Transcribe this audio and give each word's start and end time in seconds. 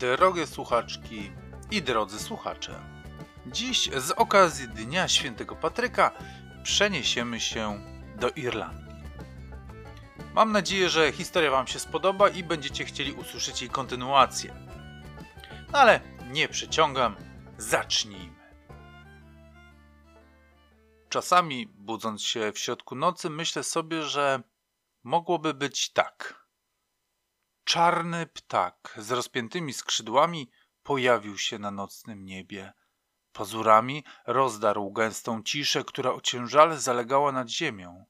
Drogie 0.00 0.46
słuchaczki 0.46 1.32
i 1.70 1.82
drodzy 1.82 2.18
słuchacze, 2.18 2.80
dziś 3.46 3.90
z 3.96 4.10
okazji 4.10 4.68
Dnia 4.68 5.08
Świętego 5.08 5.56
Patryka 5.56 6.10
przeniesiemy 6.62 7.40
się 7.40 7.80
do 8.16 8.30
Irlandii. 8.30 9.04
Mam 10.34 10.52
nadzieję, 10.52 10.88
że 10.88 11.12
historia 11.12 11.50
Wam 11.50 11.66
się 11.66 11.78
spodoba 11.78 12.28
i 12.28 12.44
będziecie 12.44 12.84
chcieli 12.84 13.12
usłyszeć 13.12 13.60
jej 13.62 13.70
kontynuację. 13.70 14.54
No 15.72 15.78
ale 15.78 16.00
nie 16.30 16.48
przeciągam, 16.48 17.16
zacznijmy. 17.58 18.40
Czasami, 21.08 21.66
budząc 21.66 22.22
się 22.22 22.52
w 22.52 22.58
środku 22.58 22.94
nocy, 22.94 23.30
myślę 23.30 23.62
sobie, 23.62 24.02
że 24.02 24.42
mogłoby 25.02 25.54
być 25.54 25.92
tak. 25.92 26.39
Czarny 27.70 28.26
ptak 28.26 28.94
z 28.98 29.10
rozpiętymi 29.10 29.72
skrzydłami 29.72 30.50
pojawił 30.82 31.38
się 31.38 31.58
na 31.58 31.70
nocnym 31.70 32.24
niebie. 32.24 32.72
Pazurami 33.32 34.04
rozdarł 34.26 34.92
gęstą 34.92 35.42
ciszę, 35.42 35.84
która 35.84 36.12
ociężale 36.12 36.78
zalegała 36.78 37.32
nad 37.32 37.48
ziemią. 37.48 38.06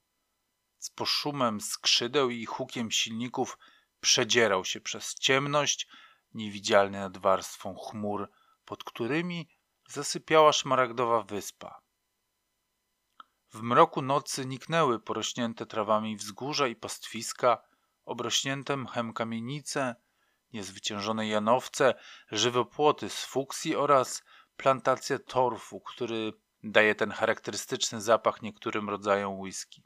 Z 0.79 0.91
poszumem 0.91 1.61
skrzydeł 1.61 2.31
i 2.31 2.47
hukiem 2.47 2.91
silników 2.91 3.59
przedzierał 4.01 4.65
się 4.65 4.81
przez 4.81 5.15
ciemność, 5.15 5.89
niewidzialny 6.35 6.99
nad 6.99 7.19
warstwą 7.19 7.77
chmur, 7.77 8.31
pod 8.65 8.85
którymi 8.85 9.49
zasypiała 9.89 10.53
szmaragdowa 10.53 11.23
wyspa. 11.23 11.81
W 13.53 13.63
mroku 13.63 14.03
nocy 14.03 14.47
niknęły 14.47 15.01
porośnięte 15.01 15.67
trawami 15.67 16.17
wzgórza 16.17 16.67
i 16.67 16.77
pastwiska, 16.77 17.70
obrośnięte 18.11 18.77
mchem 18.77 19.13
kamienice, 19.13 19.95
niezwyciężone 20.53 21.29
janowce, 21.29 21.95
żywe 22.31 22.65
płoty 22.65 23.11
z 23.11 23.25
fuksji 23.25 23.77
oraz 23.77 24.23
plantacje 24.57 25.19
torfu, 25.19 25.81
który 25.81 26.33
daje 26.63 26.95
ten 26.95 27.11
charakterystyczny 27.11 28.01
zapach 28.01 28.43
niektórym 28.43 28.91
rodzajom 28.91 29.41
whisky. 29.41 29.83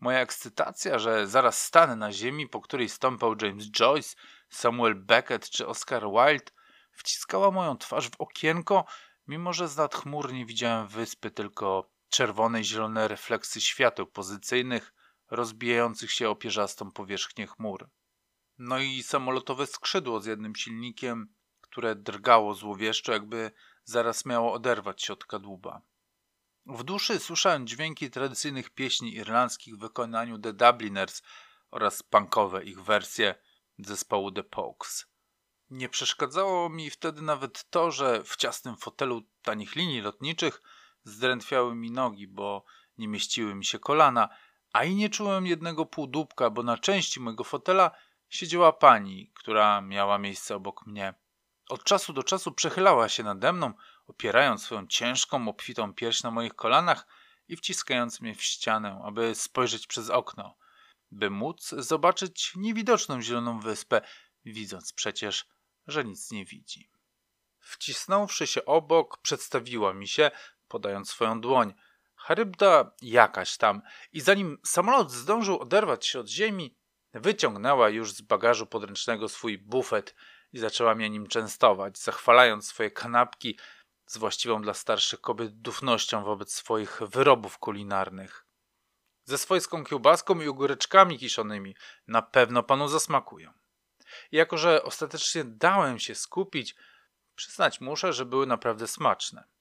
Moja 0.00 0.20
ekscytacja, 0.20 0.98
że 0.98 1.26
zaraz 1.26 1.62
stanę 1.62 1.96
na 1.96 2.12
ziemi, 2.12 2.48
po 2.48 2.60
której 2.60 2.88
stąpał 2.88 3.34
James 3.42 3.70
Joyce, 3.70 4.16
Samuel 4.48 4.94
Beckett 4.94 5.50
czy 5.50 5.66
Oscar 5.66 6.02
Wilde, 6.02 6.52
wciskała 6.92 7.50
moją 7.50 7.76
twarz 7.76 8.08
w 8.10 8.20
okienko, 8.20 8.84
mimo 9.26 9.52
że 9.52 9.68
z 9.68 9.76
nad 9.76 9.94
chmur 9.94 10.32
nie 10.32 10.46
widziałem 10.46 10.88
wyspy, 10.88 11.30
tylko 11.30 11.90
czerwone 12.08 12.60
i 12.60 12.64
zielone 12.64 13.08
refleksy 13.08 13.60
świateł 13.60 14.06
pozycyjnych 14.06 14.92
rozbijających 15.32 16.12
się 16.12 16.30
o 16.30 16.36
pierzastą 16.36 16.90
powierzchnię 16.90 17.46
chmur. 17.46 17.90
No 18.58 18.78
i 18.78 19.02
samolotowe 19.02 19.66
skrzydło 19.66 20.20
z 20.20 20.26
jednym 20.26 20.56
silnikiem, 20.56 21.34
które 21.60 21.96
drgało 21.96 22.54
złowieszczo, 22.54 23.12
jakby 23.12 23.52
zaraz 23.84 24.26
miało 24.26 24.52
oderwać 24.52 25.02
się 25.02 25.12
od 25.12 25.24
kadłuba. 25.24 25.82
W 26.66 26.84
duszy 26.84 27.18
słyszałem 27.18 27.66
dźwięki 27.66 28.10
tradycyjnych 28.10 28.70
pieśni 28.70 29.14
irlandzkich 29.14 29.76
w 29.76 29.80
wykonaniu 29.80 30.38
The 30.38 30.52
Dubliners 30.52 31.22
oraz 31.70 32.02
punkowe 32.02 32.64
ich 32.64 32.82
wersje 32.82 33.34
zespołu 33.78 34.32
The 34.32 34.44
Pokes. 34.44 35.06
Nie 35.70 35.88
przeszkadzało 35.88 36.68
mi 36.68 36.90
wtedy 36.90 37.22
nawet 37.22 37.70
to, 37.70 37.90
że 37.90 38.24
w 38.24 38.36
ciasnym 38.36 38.76
fotelu 38.76 39.22
tanich 39.42 39.76
linii 39.76 40.00
lotniczych 40.00 40.62
zdrętwiały 41.04 41.74
mi 41.74 41.90
nogi, 41.90 42.28
bo 42.28 42.64
nie 42.98 43.08
mieściły 43.08 43.54
mi 43.54 43.64
się 43.64 43.78
kolana, 43.78 44.28
a 44.72 44.84
i 44.84 44.94
nie 44.94 45.10
czułem 45.10 45.46
jednego 45.46 45.86
półdubka, 45.86 46.50
bo 46.50 46.62
na 46.62 46.78
części 46.78 47.20
mojego 47.20 47.44
fotela 47.44 47.90
siedziała 48.28 48.72
pani, 48.72 49.32
która 49.34 49.80
miała 49.80 50.18
miejsce 50.18 50.56
obok 50.56 50.86
mnie. 50.86 51.14
Od 51.68 51.84
czasu 51.84 52.12
do 52.12 52.22
czasu 52.22 52.52
przechylała 52.52 53.08
się 53.08 53.22
nade 53.22 53.52
mną, 53.52 53.72
opierając 54.06 54.62
swoją 54.62 54.86
ciężką, 54.86 55.48
obfitą 55.48 55.94
pierś 55.94 56.22
na 56.22 56.30
moich 56.30 56.54
kolanach 56.54 57.06
i 57.48 57.56
wciskając 57.56 58.20
mnie 58.20 58.34
w 58.34 58.42
ścianę, 58.42 59.00
aby 59.04 59.34
spojrzeć 59.34 59.86
przez 59.86 60.10
okno, 60.10 60.56
by 61.10 61.30
móc 61.30 61.68
zobaczyć 61.68 62.52
niewidoczną 62.56 63.22
zieloną 63.22 63.60
wyspę, 63.60 64.00
widząc 64.44 64.92
przecież, 64.92 65.46
że 65.86 66.04
nic 66.04 66.30
nie 66.30 66.44
widzi. 66.44 66.90
Wcisnąwszy 67.60 68.46
się 68.46 68.64
obok, 68.64 69.18
przedstawiła 69.22 69.94
mi 69.94 70.08
się, 70.08 70.30
podając 70.68 71.10
swoją 71.10 71.40
dłoń. 71.40 71.74
Charybda 72.22 72.90
jakaś 73.02 73.56
tam 73.56 73.82
i 74.12 74.20
zanim 74.20 74.58
samolot 74.64 75.10
zdążył 75.10 75.58
oderwać 75.58 76.06
się 76.06 76.20
od 76.20 76.28
ziemi, 76.28 76.76
wyciągnęła 77.14 77.88
już 77.88 78.12
z 78.12 78.20
bagażu 78.20 78.66
podręcznego 78.66 79.28
swój 79.28 79.58
bufet 79.58 80.14
i 80.52 80.58
zaczęła 80.58 80.94
mnie 80.94 81.10
nim 81.10 81.26
częstować, 81.26 81.98
zachwalając 81.98 82.66
swoje 82.66 82.90
kanapki 82.90 83.58
z 84.06 84.16
właściwą 84.16 84.62
dla 84.62 84.74
starszych 84.74 85.20
kobiet 85.20 85.60
dufnością 85.60 86.24
wobec 86.24 86.52
swoich 86.52 87.00
wyrobów 87.02 87.58
kulinarnych. 87.58 88.46
Ze 89.24 89.38
swojską 89.38 89.84
kiełbaską 89.84 90.40
i 90.40 90.48
ogóreczkami 90.48 91.18
kiszonymi 91.18 91.76
na 92.08 92.22
pewno 92.22 92.62
panu 92.62 92.88
zasmakują. 92.88 93.52
I 94.32 94.36
jako, 94.36 94.58
że 94.58 94.82
ostatecznie 94.82 95.44
dałem 95.44 95.98
się 95.98 96.14
skupić, 96.14 96.74
przyznać 97.34 97.80
muszę, 97.80 98.12
że 98.12 98.24
były 98.24 98.46
naprawdę 98.46 98.88
smaczne. 98.88 99.51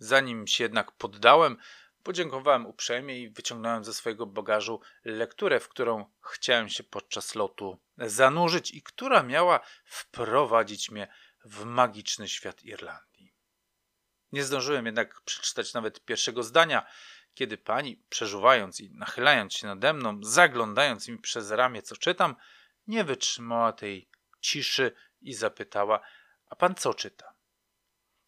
Zanim 0.00 0.46
się 0.46 0.64
jednak 0.64 0.92
poddałem, 0.92 1.56
podziękowałem 2.02 2.66
uprzejmie 2.66 3.20
i 3.20 3.30
wyciągnąłem 3.30 3.84
ze 3.84 3.94
swojego 3.94 4.26
bagażu 4.26 4.80
lekturę, 5.04 5.60
w 5.60 5.68
którą 5.68 6.10
chciałem 6.20 6.68
się 6.68 6.84
podczas 6.84 7.34
lotu 7.34 7.80
zanurzyć 7.96 8.70
i 8.70 8.82
która 8.82 9.22
miała 9.22 9.60
wprowadzić 9.84 10.90
mnie 10.90 11.08
w 11.44 11.64
magiczny 11.64 12.28
świat 12.28 12.64
Irlandii. 12.64 13.34
Nie 14.32 14.44
zdążyłem 14.44 14.86
jednak 14.86 15.20
przeczytać 15.20 15.74
nawet 15.74 16.04
pierwszego 16.04 16.42
zdania, 16.42 16.86
kiedy 17.34 17.58
pani, 17.58 18.02
przeżuwając 18.08 18.80
i 18.80 18.90
nachylając 18.90 19.54
się 19.54 19.66
nade 19.66 19.92
mną, 19.92 20.20
zaglądając 20.22 21.08
mi 21.08 21.18
przez 21.18 21.50
ramię, 21.50 21.82
co 21.82 21.96
czytam, 21.96 22.36
nie 22.86 23.04
wytrzymała 23.04 23.72
tej 23.72 24.08
ciszy 24.40 24.92
i 25.20 25.34
zapytała: 25.34 26.00
A 26.48 26.56
pan 26.56 26.74
co 26.74 26.94
czyta? 26.94 27.34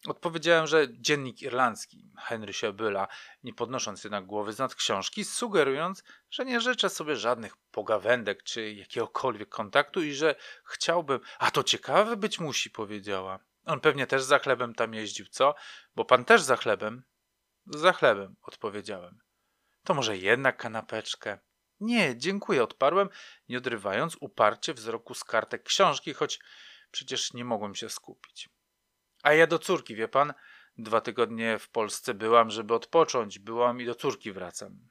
Odpowiedziałem, 0.07 0.67
że 0.67 0.87
dziennik 0.93 1.41
irlandzki 1.41 2.11
Henry 2.17 2.53
Siebyla, 2.53 3.07
nie 3.43 3.53
podnosząc 3.53 4.03
jednak 4.03 4.25
głowy 4.25 4.53
z 4.53 4.59
nad 4.59 4.75
książki, 4.75 5.25
sugerując, 5.25 6.03
że 6.29 6.45
nie 6.45 6.61
życzę 6.61 6.89
sobie 6.89 7.15
żadnych 7.15 7.57
pogawędek 7.57 8.43
czy 8.43 8.73
jakiegokolwiek 8.73 9.49
kontaktu 9.49 10.03
i 10.03 10.13
że 10.13 10.35
chciałbym. 10.65 11.19
A 11.39 11.51
to 11.51 11.63
ciekawe 11.63 12.17
być 12.17 12.39
musi, 12.39 12.69
powiedziała. 12.69 13.39
On 13.65 13.79
pewnie 13.79 14.07
też 14.07 14.23
za 14.23 14.39
chlebem 14.39 14.75
tam 14.75 14.93
jeździł, 14.93 15.25
co? 15.27 15.55
Bo 15.95 16.05
pan 16.05 16.25
też 16.25 16.41
za 16.41 16.55
chlebem? 16.55 17.03
Za 17.65 17.93
chlebem, 17.93 18.35
odpowiedziałem. 18.41 19.19
To 19.83 19.93
może 19.93 20.17
jednak 20.17 20.57
kanapeczkę? 20.57 21.39
Nie, 21.79 22.17
dziękuję, 22.17 22.63
odparłem, 22.63 23.09
nie 23.49 23.57
odrywając 23.57 24.17
uparcie 24.19 24.73
wzroku 24.73 25.13
z 25.13 25.23
kartek 25.23 25.63
książki, 25.63 26.13
choć 26.13 26.39
przecież 26.91 27.33
nie 27.33 27.45
mogłem 27.45 27.75
się 27.75 27.89
skupić. 27.89 28.49
A 29.23 29.33
ja 29.33 29.47
do 29.47 29.59
córki, 29.59 29.95
wie 29.95 30.07
pan? 30.07 30.33
Dwa 30.77 31.01
tygodnie 31.01 31.59
w 31.59 31.69
Polsce 31.69 32.13
byłam, 32.13 32.51
żeby 32.51 32.73
odpocząć. 32.73 33.39
Byłam 33.39 33.81
i 33.81 33.85
do 33.85 33.95
córki 33.95 34.31
wracam. 34.31 34.89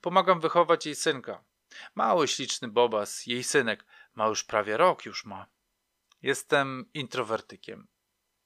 Pomagam 0.00 0.40
wychować 0.40 0.86
jej 0.86 0.94
synka. 0.94 1.44
Mały, 1.94 2.28
śliczny 2.28 2.68
Bobas, 2.68 3.26
jej 3.26 3.44
synek, 3.44 3.84
ma 4.14 4.26
już 4.26 4.44
prawie 4.44 4.76
rok 4.76 5.04
już 5.04 5.24
ma. 5.24 5.46
Jestem 6.22 6.90
introwertykiem. 6.94 7.86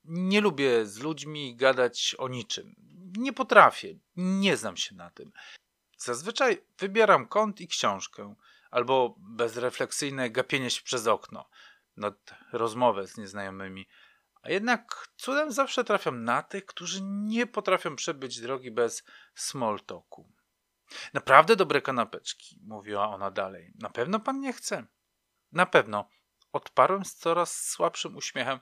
Nie 0.04 0.40
lubię 0.40 0.86
z 0.86 0.98
ludźmi 0.98 1.56
gadać 1.56 2.14
o 2.19 2.28
niczym. 2.28 2.75
Nie 3.19 3.32
potrafię, 3.32 3.94
nie 4.16 4.56
znam 4.56 4.76
się 4.76 4.94
na 4.94 5.10
tym. 5.10 5.32
Zazwyczaj 5.98 6.62
wybieram 6.78 7.26
kąt 7.26 7.60
i 7.60 7.69
książkę, 7.69 8.34
albo 8.70 9.14
bezrefleksyjne 9.19 10.30
gapienie 10.30 10.70
się 10.70 10.82
przez 10.82 11.06
okno, 11.06 11.48
nad 11.96 12.34
rozmowę 12.52 13.06
z 13.06 13.16
nieznajomymi. 13.16 13.88
A 14.43 14.50
jednak 14.50 15.08
cudem 15.17 15.52
zawsze 15.52 15.85
trafiam 15.85 16.25
na 16.25 16.43
tych, 16.43 16.67
którzy 16.67 17.02
nie 17.02 17.46
potrafią 17.46 17.96
przebyć 17.96 18.40
drogi 18.40 18.70
bez 18.70 19.05
small 19.35 19.81
talku. 19.81 20.32
Naprawdę 21.14 21.56
dobre 21.56 21.82
kanapeczki, 21.82 22.61
mówiła 22.62 23.08
ona 23.08 23.31
dalej. 23.31 23.73
Na 23.79 23.90
pewno 23.90 24.20
pan 24.20 24.40
nie 24.40 24.52
chce. 24.52 24.87
Na 25.52 25.67
pewno. 25.67 26.08
Odparłem 26.52 27.05
z 27.05 27.14
coraz 27.14 27.64
słabszym 27.69 28.17
uśmiechem. 28.17 28.61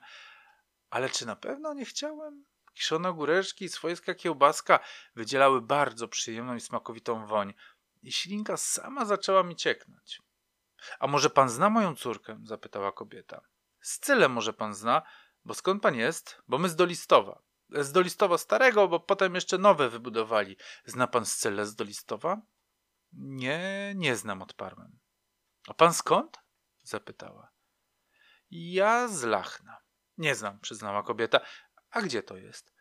Ale 0.89 1.09
czy 1.09 1.25
na 1.25 1.35
pewno 1.35 1.73
nie 1.73 1.85
chciałem? 1.85 2.45
Kiszone 2.73 3.09
ogóreczki 3.09 3.65
i 3.65 3.69
swojska 3.69 4.15
kiełbaska 4.15 4.79
wydzielały 5.15 5.61
bardzo 5.61 6.07
przyjemną 6.07 6.55
i 6.55 6.61
smakowitą 6.61 7.25
woń. 7.25 7.53
I 8.03 8.11
ślinka 8.11 8.57
sama 8.57 9.05
zaczęła 9.05 9.43
mi 9.43 9.55
cieknąć. 9.55 10.21
A 10.99 11.07
może 11.07 11.29
pan 11.29 11.49
zna 11.49 11.69
moją 11.69 11.95
córkę? 11.95 12.39
zapytała 12.43 12.91
kobieta. 12.91 13.41
Scyle 13.81 14.29
może 14.29 14.53
pan 14.53 14.73
zna, 14.73 15.01
bo 15.47 15.53
skąd 15.53 15.83
pan 15.83 15.95
jest? 15.95 16.41
Bo 16.47 16.57
my 16.57 16.69
z 16.69 16.75
Dolistowa. 16.75 17.41
Z 17.69 17.91
Dolistowa 17.91 18.37
starego, 18.37 18.87
bo 18.87 18.99
potem 18.99 19.35
jeszcze 19.35 19.57
nowe 19.57 19.89
wybudowali. 19.89 20.57
Zna 20.85 21.07
pan 21.07 21.25
Scylę 21.25 21.65
z 21.65 21.75
Dolistowa? 21.75 22.41
Nie, 23.13 23.93
nie 23.95 24.15
znam, 24.15 24.41
odparłem. 24.41 24.99
A 25.67 25.73
pan 25.73 25.93
skąd? 25.93 26.39
zapytała. 26.83 27.51
Ja 28.51 29.07
z 29.07 29.23
Lachna. 29.23 29.77
Nie 30.17 30.35
znam, 30.35 30.59
przyznała 30.59 31.03
kobieta. 31.03 31.39
A 31.89 32.01
gdzie 32.01 32.23
to 32.23 32.37
jest? 32.37 32.73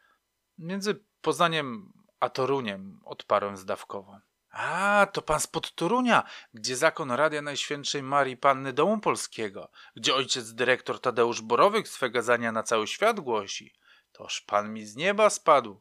Między 0.59 1.05
Poznaniem 1.21 1.93
a 2.21 2.31
Toruniem, 2.31 3.01
odparłem 3.05 3.57
zdawkowo. 3.57 4.21
A, 4.56 5.06
to 5.12 5.23
pan 5.23 5.41
spod 5.41 5.75
Torunia, 5.75 6.25
gdzie 6.55 6.76
zakon 6.76 7.11
Radia 7.11 7.43
Najświętszej 7.43 8.03
Marii 8.03 8.37
Panny 8.37 8.73
Domu 8.73 8.99
Polskiego, 9.00 9.70
gdzie 9.97 10.14
ojciec 10.14 10.53
dyrektor 10.53 11.00
Tadeusz 11.00 11.41
Borowyk 11.41 11.88
swe 11.88 12.11
gazania 12.11 12.53
na 12.53 12.62
cały 12.62 12.87
świat 12.87 13.20
głosi. 13.20 13.75
Toż 14.12 14.41
pan 14.41 14.73
mi 14.73 14.87
z 14.87 14.97
nieba 14.97 15.31
spadł. 15.31 15.81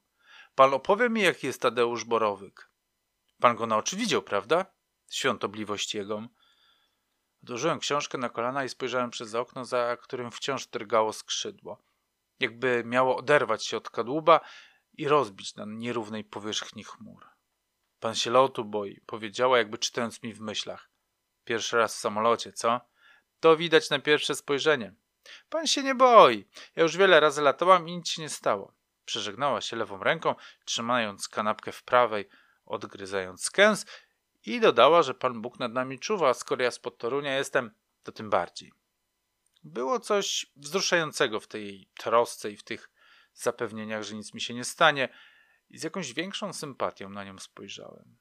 Pan 0.56 0.74
opowie 0.74 1.10
mi, 1.10 1.22
jaki 1.22 1.48
jest 1.48 1.62
Tadeusz 1.62 2.04
Borowyk. 2.04 2.72
Pan 3.40 3.56
go 3.56 3.68
na 3.68 3.78
oczy 3.78 3.96
widział, 3.96 4.22
prawda? 4.22 4.66
Świątobliwość 5.12 5.96
jego. 5.96 6.28
Odłożyłem 7.44 7.80
książkę 7.80 8.18
na 8.18 8.30
kolana 8.30 8.64
i 8.64 8.70
spojrzałem 8.70 9.10
przez 9.10 9.36
okno, 9.36 9.66
za 9.66 9.98
którym 9.98 10.32
wciąż 10.32 10.68
drgało 10.68 11.14
skrzydło. 11.14 11.84
Jakby 12.40 12.84
miało 12.86 13.18
oderwać 13.18 13.66
się 13.66 13.78
od 13.78 13.90
kadłuba 13.90 14.40
i 14.94 15.08
rozbić 15.08 15.56
na 15.56 15.66
nierównej 15.68 16.24
powierzchni 16.24 16.84
chmur. 16.84 17.35
Pan 18.06 18.16
się 18.16 18.32
lotu 18.32 18.66
boi, 18.66 19.02
powiedziała, 19.06 19.58
jakby 19.58 19.78
czytając 19.78 20.24
mi 20.24 20.34
w 20.34 20.40
myślach. 20.40 20.90
Pierwszy 21.46 21.78
raz 21.78 21.96
w 21.96 22.00
samolocie, 22.00 22.54
co? 22.54 22.82
To 23.40 23.58
widać 23.58 23.90
na 23.90 24.00
pierwsze 24.00 24.36
spojrzenie. 24.36 24.94
Pan 25.50 25.68
się 25.68 25.84
nie 25.84 25.96
boi. 25.96 26.48
Ja 26.76 26.84
już 26.84 26.98
wiele 26.98 27.20
razy 27.20 27.42
latałam 27.42 27.88
i 27.90 27.98
nic 27.98 28.10
się 28.10 28.22
nie 28.22 28.30
stało. 28.30 28.74
Przeżegnała 29.06 29.62
się 29.62 29.76
lewą 29.76 30.04
ręką, 30.04 30.36
trzymając 30.66 31.28
kanapkę 31.28 31.72
w 31.72 31.84
prawej, 31.84 32.30
odgryzając 32.66 33.44
skęs 33.44 33.86
i 34.46 34.60
dodała, 34.60 35.04
że 35.04 35.14
Pan 35.14 35.42
Bóg 35.42 35.60
nad 35.60 35.74
nami 35.74 36.00
czuwa, 36.00 36.30
a 36.30 36.34
skoro 36.34 36.64
ja 36.64 36.72
spod 36.72 36.98
Torunia 36.98 37.38
jestem, 37.38 37.72
to 38.04 38.12
tym 38.12 38.30
bardziej. 38.30 38.74
Było 39.64 40.00
coś 40.00 40.46
wzruszającego 40.56 41.40
w 41.40 41.48
tej 41.48 41.90
trosce 41.98 42.52
i 42.52 42.58
w 42.58 42.64
tych 42.64 42.90
zapewnieniach, 43.34 44.04
że 44.04 44.16
nic 44.16 44.34
mi 44.34 44.42
się 44.42 44.54
nie 44.54 44.64
stanie 44.64 45.10
i 45.70 45.78
z 45.78 45.84
jakąś 45.84 46.14
większą 46.14 46.54
sympatią 46.54 47.10
na 47.10 47.24
nią 47.24 47.40
spojrzałem. 47.40 48.18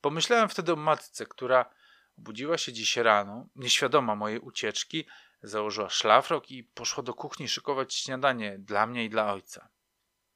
Pomyślałem 0.00 0.48
wtedy 0.48 0.72
o 0.72 0.76
matce, 0.76 1.26
która 1.26 1.74
obudziła 2.18 2.58
się 2.58 2.72
dziś 2.72 2.96
rano, 2.96 3.46
nieświadoma 3.56 4.14
mojej 4.14 4.38
ucieczki, 4.38 5.06
założyła 5.42 5.90
szlafrok 5.90 6.50
i 6.50 6.64
poszła 6.64 7.02
do 7.02 7.14
kuchni 7.14 7.48
szykować 7.48 7.94
śniadanie 7.94 8.58
dla 8.58 8.86
mnie 8.86 9.04
i 9.04 9.10
dla 9.10 9.32
ojca. 9.32 9.68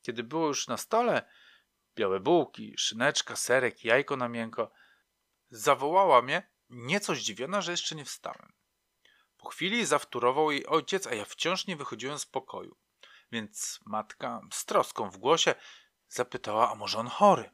Kiedy 0.03 0.23
było 0.23 0.47
już 0.47 0.69
na 0.69 0.77
stole, 0.77 1.29
białe 1.97 2.21
bułki, 2.21 2.75
szyneczka, 2.79 3.37
serek, 3.37 3.85
jajko 3.85 4.17
na 4.17 4.29
miękko, 4.29 4.71
zawołała 5.51 6.23
mnie, 6.23 6.51
nieco 6.71 7.15
zdziwiona, 7.15 7.61
że 7.61 7.71
jeszcze 7.71 7.95
nie 7.95 8.05
wstałem. 8.05 8.53
Po 9.37 9.49
chwili 9.49 9.87
zawtórował 9.87 10.51
jej 10.51 10.67
ojciec, 10.67 11.07
a 11.07 11.15
ja 11.15 11.25
wciąż 11.25 11.67
nie 11.67 11.77
wychodziłem 11.77 12.19
z 12.19 12.27
pokoju. 12.27 12.77
Więc 13.33 13.81
matka 13.87 14.41
z 14.53 14.65
troską 14.65 15.11
w 15.11 15.19
głosie 15.19 15.55
zapytała, 16.09 16.73
a 16.73 16.75
może 16.75 16.99
on 16.99 17.07
chory. 17.07 17.51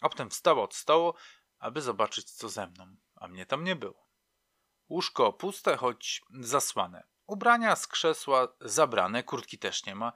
A 0.00 0.08
potem 0.08 0.30
wstała 0.30 0.62
od 0.62 0.74
stołu, 0.74 1.14
aby 1.58 1.82
zobaczyć 1.82 2.30
co 2.30 2.48
ze 2.48 2.66
mną, 2.66 2.96
a 3.16 3.28
mnie 3.28 3.46
tam 3.46 3.64
nie 3.64 3.76
było. 3.76 4.08
Łóżko 4.88 5.32
puste, 5.32 5.76
choć 5.76 6.22
zasłane. 6.40 7.06
Ubrania 7.26 7.76
z 7.76 7.86
krzesła 7.86 8.48
zabrane, 8.60 9.22
kurtki 9.22 9.58
też 9.58 9.86
nie 9.86 9.94
ma. 9.94 10.12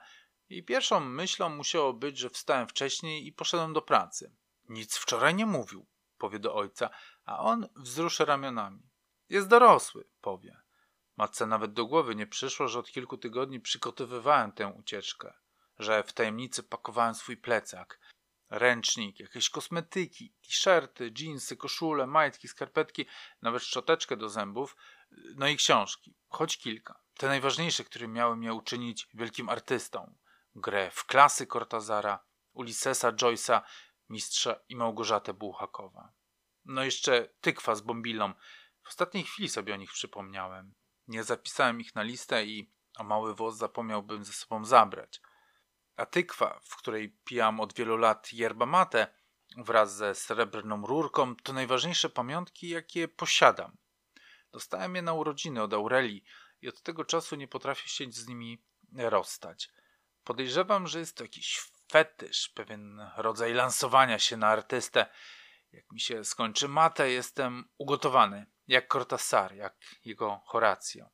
I 0.49 0.63
pierwszą 0.63 0.99
myślą 0.99 1.49
musiało 1.49 1.93
być, 1.93 2.17
że 2.17 2.29
wstałem 2.29 2.67
wcześniej 2.67 3.27
i 3.27 3.33
poszedłem 3.33 3.73
do 3.73 3.81
pracy. 3.81 4.35
Nic 4.69 4.97
wczoraj 4.97 5.35
nie 5.35 5.45
mówił, 5.45 5.85
powie 6.17 6.39
do 6.39 6.55
ojca, 6.55 6.89
a 7.25 7.39
on 7.39 7.67
wzruszy 7.75 8.25
ramionami. 8.25 8.89
Jest 9.29 9.47
dorosły, 9.47 10.07
powie. 10.21 10.61
Matce 11.17 11.45
nawet 11.45 11.73
do 11.73 11.85
głowy 11.85 12.15
nie 12.15 12.27
przyszło, 12.27 12.67
że 12.67 12.79
od 12.79 12.91
kilku 12.91 13.17
tygodni 13.17 13.59
przygotowywałem 13.59 14.51
tę 14.51 14.67
ucieczkę, 14.67 15.33
że 15.79 16.03
w 16.03 16.13
tajemnicy 16.13 16.63
pakowałem 16.63 17.15
swój 17.15 17.37
plecak, 17.37 17.99
ręcznik, 18.49 19.19
jakieś 19.19 19.49
kosmetyki, 19.49 20.33
t-shirty, 20.41 21.11
dżinsy, 21.11 21.57
koszule, 21.57 22.07
majtki, 22.07 22.47
skarpetki, 22.47 23.05
nawet 23.41 23.63
szczoteczkę 23.63 24.17
do 24.17 24.29
zębów, 24.29 24.75
no 25.11 25.47
i 25.47 25.57
książki, 25.57 26.15
choć 26.27 26.57
kilka. 26.57 26.99
Te 27.17 27.27
najważniejsze, 27.27 27.83
które 27.83 28.07
miały 28.07 28.35
mnie 28.35 28.53
uczynić 28.53 29.07
wielkim 29.13 29.49
artystą. 29.49 30.15
Grę 30.55 30.91
w 30.91 31.05
klasy 31.05 31.47
Cortazara, 31.47 32.19
Ulyssesa 32.53 33.11
Joyce'a, 33.11 33.61
Mistrza 34.09 34.55
i 34.69 34.75
Małgorzatę 34.75 35.33
Bułhakowa. 35.33 36.13
No 36.65 36.83
jeszcze 36.83 37.29
tykwa 37.41 37.75
z 37.75 37.81
bombilą. 37.81 38.33
W 38.83 38.87
ostatniej 38.87 39.23
chwili 39.23 39.49
sobie 39.49 39.73
o 39.73 39.77
nich 39.77 39.91
przypomniałem. 39.91 40.73
Nie 41.07 41.23
zapisałem 41.23 41.81
ich 41.81 41.95
na 41.95 42.03
listę 42.03 42.45
i 42.45 42.73
o 42.97 43.03
mały 43.03 43.35
włos 43.35 43.57
zapomniałbym 43.57 44.23
ze 44.23 44.33
sobą 44.33 44.65
zabrać. 44.65 45.21
A 45.95 46.05
tykwa, 46.05 46.59
w 46.63 46.75
której 46.75 47.17
pijam 47.25 47.59
od 47.59 47.73
wielu 47.73 47.97
lat 47.97 48.33
yerba 48.33 48.65
mate 48.65 49.07
wraz 49.57 49.95
ze 49.95 50.15
srebrną 50.15 50.85
rurką, 50.85 51.35
to 51.35 51.53
najważniejsze 51.53 52.09
pamiątki, 52.09 52.69
jakie 52.69 53.07
posiadam. 53.07 53.77
Dostałem 54.51 54.95
je 54.95 55.01
na 55.01 55.13
urodziny 55.13 55.61
od 55.61 55.73
Aurelii 55.73 56.23
i 56.61 56.69
od 56.69 56.81
tego 56.81 57.05
czasu 57.05 57.35
nie 57.35 57.47
potrafię 57.47 57.89
się 57.89 58.11
z 58.11 58.27
nimi 58.27 58.63
rozstać. 58.93 59.69
Podejrzewam, 60.23 60.87
że 60.87 60.99
jest 60.99 61.17
to 61.17 61.23
jakiś 61.23 61.61
fetysz, 61.91 62.49
pewien 62.49 63.09
rodzaj 63.17 63.53
lansowania 63.53 64.19
się 64.19 64.37
na 64.37 64.47
artystę. 64.47 65.05
Jak 65.71 65.91
mi 65.91 65.99
się 65.99 66.23
skończy 66.23 66.67
matę, 66.67 67.09
jestem 67.11 67.69
ugotowany 67.77 68.45
jak 68.67 68.93
Cortasar, 68.93 69.55
jak 69.55 69.77
jego 70.05 70.41
Horacio. 70.45 71.09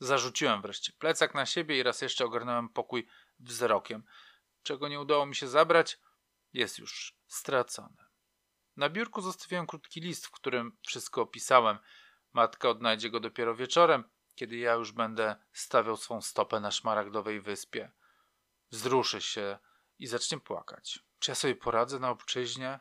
Zarzuciłem 0.00 0.62
wreszcie 0.62 0.92
plecak 0.92 1.34
na 1.34 1.46
siebie 1.46 1.78
i 1.78 1.82
raz 1.82 2.02
jeszcze 2.02 2.24
ogarnąłem 2.24 2.68
pokój 2.68 3.08
wzrokiem. 3.40 4.02
Czego 4.62 4.88
nie 4.88 5.00
udało 5.00 5.26
mi 5.26 5.34
się 5.34 5.48
zabrać, 5.48 5.98
jest 6.52 6.78
już 6.78 7.18
stracone. 7.26 8.08
Na 8.76 8.88
biurku 8.88 9.20
zostawiłem 9.20 9.66
krótki 9.66 10.00
list, 10.00 10.26
w 10.26 10.30
którym 10.30 10.76
wszystko 10.86 11.22
opisałem. 11.22 11.78
Matka 12.32 12.68
odnajdzie 12.68 13.10
go 13.10 13.20
dopiero 13.20 13.54
wieczorem, 13.54 14.04
kiedy 14.34 14.56
ja 14.56 14.72
już 14.72 14.92
będę 14.92 15.36
stawiał 15.52 15.96
swą 15.96 16.22
stopę 16.22 16.60
na 16.60 16.70
szmaragdowej 16.70 17.40
wyspie. 17.40 17.90
Wzruszy 18.70 19.20
się 19.20 19.58
i 19.98 20.06
zacznie 20.06 20.40
płakać. 20.40 20.98
Czy 21.18 21.30
ja 21.30 21.34
sobie 21.34 21.56
poradzę 21.56 21.98
na 21.98 22.10
obczyźnie? 22.10 22.80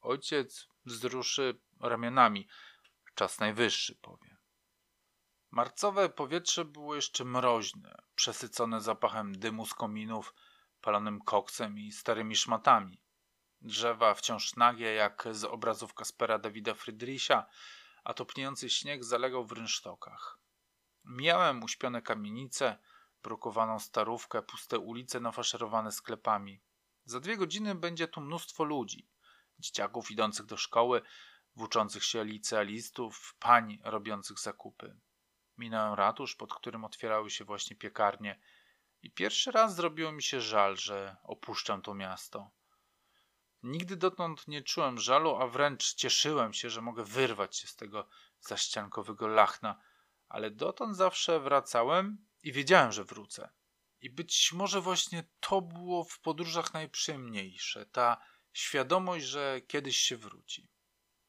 Ojciec 0.00 0.68
wzruszy 0.84 1.60
ramionami. 1.80 2.48
Czas 3.14 3.40
najwyższy, 3.40 3.94
powie. 3.94 4.35
Marcowe 5.50 6.08
powietrze 6.08 6.64
było 6.64 6.94
jeszcze 6.94 7.24
mroźne, 7.24 8.02
przesycone 8.14 8.80
zapachem 8.80 9.38
dymu 9.38 9.66
z 9.66 9.74
kominów, 9.74 10.34
palonym 10.80 11.20
koksem 11.20 11.78
i 11.78 11.92
starymi 11.92 12.36
szmatami. 12.36 13.02
Drzewa 13.60 14.14
wciąż 14.14 14.56
nagie, 14.56 14.94
jak 14.94 15.28
z 15.30 15.44
obrazów 15.44 15.94
Kaspera 15.94 16.38
Dawida 16.38 16.74
Friedricha, 16.74 17.46
a 18.04 18.14
topniejący 18.14 18.70
śnieg 18.70 19.04
zalegał 19.04 19.46
w 19.46 19.52
rynsztokach. 19.52 20.38
Mijałem 21.04 21.62
uśpione 21.62 22.02
kamienice, 22.02 22.78
brukowaną 23.22 23.78
starówkę, 23.78 24.42
puste 24.42 24.78
ulice 24.78 25.20
nafaszerowane 25.20 25.92
sklepami. 25.92 26.62
Za 27.04 27.20
dwie 27.20 27.36
godziny 27.36 27.74
będzie 27.74 28.08
tu 28.08 28.20
mnóstwo 28.20 28.64
ludzi. 28.64 29.08
Dzieciaków 29.58 30.10
idących 30.10 30.46
do 30.46 30.56
szkoły, 30.56 31.02
włóczących 31.56 32.04
się 32.04 32.24
licealistów, 32.24 33.34
pań 33.38 33.78
robiących 33.84 34.38
zakupy. 34.38 34.96
Minąłem 35.58 35.94
ratusz, 35.94 36.36
pod 36.36 36.54
którym 36.54 36.84
otwierały 36.84 37.30
się 37.30 37.44
właśnie 37.44 37.76
piekarnie 37.76 38.40
i 39.02 39.10
pierwszy 39.10 39.50
raz 39.50 39.74
zrobiło 39.74 40.12
mi 40.12 40.22
się 40.22 40.40
żal, 40.40 40.76
że 40.76 41.16
opuszczam 41.22 41.82
to 41.82 41.94
miasto. 41.94 42.50
Nigdy 43.62 43.96
dotąd 43.96 44.48
nie 44.48 44.62
czułem 44.62 44.98
żalu, 44.98 45.36
a 45.36 45.46
wręcz 45.46 45.94
cieszyłem 45.94 46.52
się, 46.52 46.70
że 46.70 46.82
mogę 46.82 47.04
wyrwać 47.04 47.56
się 47.56 47.68
z 47.68 47.76
tego 47.76 48.08
zaściankowego 48.40 49.26
lachna, 49.26 49.80
ale 50.28 50.50
dotąd 50.50 50.96
zawsze 50.96 51.40
wracałem 51.40 52.26
i 52.42 52.52
wiedziałem, 52.52 52.92
że 52.92 53.04
wrócę. 53.04 53.50
I 54.00 54.10
być 54.10 54.52
może 54.52 54.80
właśnie 54.80 55.24
to 55.40 55.60
było 55.60 56.04
w 56.04 56.20
podróżach 56.20 56.74
najprzyjemniejsze, 56.74 57.86
ta 57.86 58.20
świadomość, 58.52 59.24
że 59.24 59.60
kiedyś 59.60 59.96
się 59.96 60.16
wróci. 60.16 60.68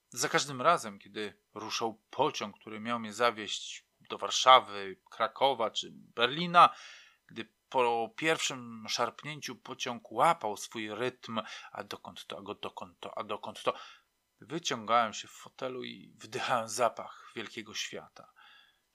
Za 0.10 0.30
każdym 0.30 0.62
razem, 0.62 1.00
kiedy 1.00 1.42
ruszał 1.54 2.02
pociąg, 2.10 2.60
który 2.60 2.80
miał 2.80 3.00
mnie 3.00 3.14
zawieźć 3.14 3.87
do 4.08 4.18
Warszawy, 4.18 4.98
Krakowa 5.10 5.72
czy 5.72 5.92
Berlina, 5.92 6.76
gdy 7.28 7.50
po 7.70 8.14
pierwszym 8.18 8.86
szarpnięciu 8.90 9.56
pociąg 9.56 10.12
łapał 10.12 10.58
swój 10.58 10.96
rytm, 10.96 11.42
a 11.72 11.84
dokąd 11.84 12.26
to, 12.26 12.38
a 12.38 12.56
dokąd 12.56 13.00
to, 13.00 13.18
a 13.18 13.24
dokąd 13.24 13.64
to, 13.64 13.74
wyciągałem 14.42 15.14
się 15.14 15.28
w 15.28 15.32
fotelu 15.32 15.84
i 15.84 16.14
wdychałem 16.20 16.70
zapach 16.70 17.32
wielkiego 17.36 17.74
świata. 17.74 18.32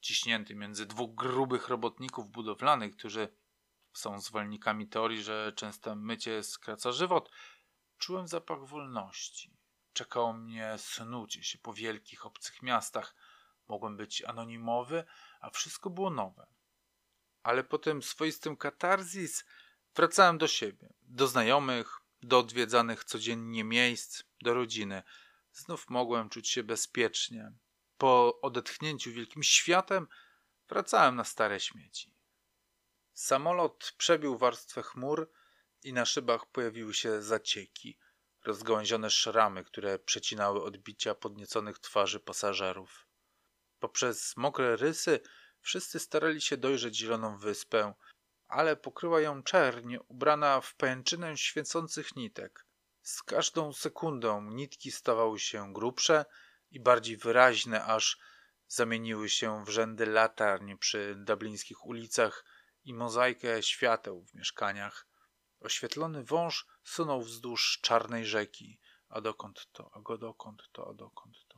Ciśnięty 0.00 0.54
między 0.54 0.86
dwóch 0.86 1.14
grubych 1.14 1.68
robotników 1.68 2.28
budowlanych, 2.28 2.96
którzy 2.96 3.36
są 3.92 4.20
zwolennikami 4.20 4.88
teorii, 4.88 5.22
że 5.22 5.52
częste 5.56 5.96
mycie 5.96 6.42
skraca 6.42 6.92
żywot, 6.92 7.30
czułem 7.98 8.28
zapach 8.28 8.64
wolności 8.64 9.56
Czekało 9.92 10.32
mnie 10.32 10.74
snucie 10.78 11.42
się 11.42 11.58
po 11.58 11.74
wielkich, 11.74 12.26
obcych 12.26 12.62
miastach. 12.62 13.14
Mogłem 13.72 13.96
być 13.96 14.22
anonimowy, 14.22 15.04
a 15.40 15.50
wszystko 15.50 15.90
było 15.90 16.10
nowe. 16.10 16.46
ale 17.42 17.64
po 17.64 17.78
tym 17.78 18.02
swoistym 18.02 18.56
katarzis 18.56 19.44
wracałem 19.94 20.38
do 20.38 20.48
siebie, 20.48 20.92
do 21.02 21.26
znajomych, 21.26 21.98
do 22.22 22.38
odwiedzanych 22.38 23.04
codziennie 23.04 23.64
miejsc, 23.64 24.22
do 24.42 24.54
rodziny. 24.54 25.02
Znów 25.52 25.90
mogłem 25.90 26.28
czuć 26.28 26.48
się 26.48 26.62
bezpiecznie. 26.62 27.52
Po 27.98 28.40
odetchnięciu 28.42 29.12
wielkim 29.12 29.42
światem 29.42 30.06
wracałem 30.68 31.16
na 31.16 31.24
stare 31.24 31.60
śmieci. 31.60 32.14
Samolot 33.14 33.94
przebił 33.98 34.38
warstwę 34.38 34.82
chmur 34.82 35.30
i 35.82 35.92
na 35.92 36.04
szybach 36.04 36.46
pojawiły 36.46 36.94
się 36.94 37.22
zacieki, 37.22 37.98
rozgałęzione 38.44 39.10
szramy, 39.10 39.64
które 39.64 39.98
przecinały 39.98 40.62
odbicia 40.62 41.14
podnieconych 41.14 41.78
twarzy 41.78 42.20
pasażerów. 42.20 43.06
Poprzez 43.82 44.36
mokre 44.36 44.76
rysy 44.76 45.20
wszyscy 45.60 45.98
starali 45.98 46.40
się 46.40 46.56
dojrzeć 46.56 46.96
zieloną 46.96 47.38
wyspę, 47.38 47.94
ale 48.48 48.76
pokryła 48.76 49.20
ją 49.20 49.42
czerń, 49.42 49.96
ubrana 50.08 50.60
w 50.60 50.74
pajęczynę 50.74 51.36
świecących 51.36 52.16
nitek. 52.16 52.66
Z 53.02 53.22
każdą 53.22 53.72
sekundą 53.72 54.42
nitki 54.42 54.92
stawały 54.92 55.40
się 55.40 55.72
grubsze 55.72 56.24
i 56.70 56.80
bardziej 56.80 57.16
wyraźne, 57.16 57.84
aż 57.84 58.18
zamieniły 58.68 59.28
się 59.28 59.64
w 59.64 59.68
rzędy 59.68 60.06
latarń 60.06 60.76
przy 60.76 61.14
dublińskich 61.18 61.86
ulicach 61.86 62.44
i 62.84 62.94
mozaikę 62.94 63.62
świateł 63.62 64.24
w 64.24 64.34
mieszkaniach. 64.34 65.06
Oświetlony 65.60 66.24
wąż 66.24 66.66
sunął 66.84 67.22
wzdłuż 67.22 67.80
czarnej 67.82 68.26
rzeki. 68.26 68.80
A 69.08 69.20
dokąd 69.20 69.68
to, 69.72 69.90
a 69.94 70.00
go 70.00 70.18
dokąd 70.18 70.62
to, 70.72 70.90
a 70.90 70.94
dokąd 70.94 71.36
to. 71.48 71.51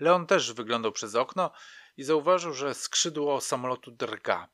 Leon 0.00 0.26
też 0.26 0.52
wyglądał 0.52 0.92
przez 0.92 1.14
okno 1.14 1.50
i 1.96 2.04
zauważył, 2.04 2.54
że 2.54 2.74
skrzydło 2.74 3.40
samolotu 3.40 3.90
drga. 3.90 4.48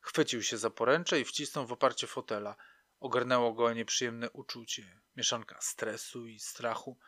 Chwycił 0.00 0.42
się 0.42 0.58
za 0.58 0.70
poręcze 0.70 1.20
i 1.20 1.24
wcisnął 1.24 1.66
w 1.66 1.72
oparcie 1.72 2.06
fotela. 2.06 2.56
Ogarnęło 3.00 3.52
go 3.52 3.72
nieprzyjemne 3.72 4.30
uczucie, 4.30 5.00
mieszanka 5.16 5.58
stresu 5.60 6.26
i 6.26 6.38
strachu. 6.38 6.98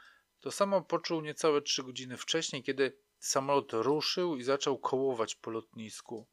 To 0.41 0.51
samo 0.51 0.83
poczuł 0.83 1.21
niecałe 1.21 1.63
trzy 1.63 1.83
godziny 1.83 2.17
wcześniej, 2.17 2.63
kiedy 2.63 2.99
samolot 3.19 3.73
ruszył 3.73 4.37
i 4.37 4.43
zaczął 4.43 4.79
kołować 4.79 5.35
po 5.35 5.51
lotnisku. 5.51 6.27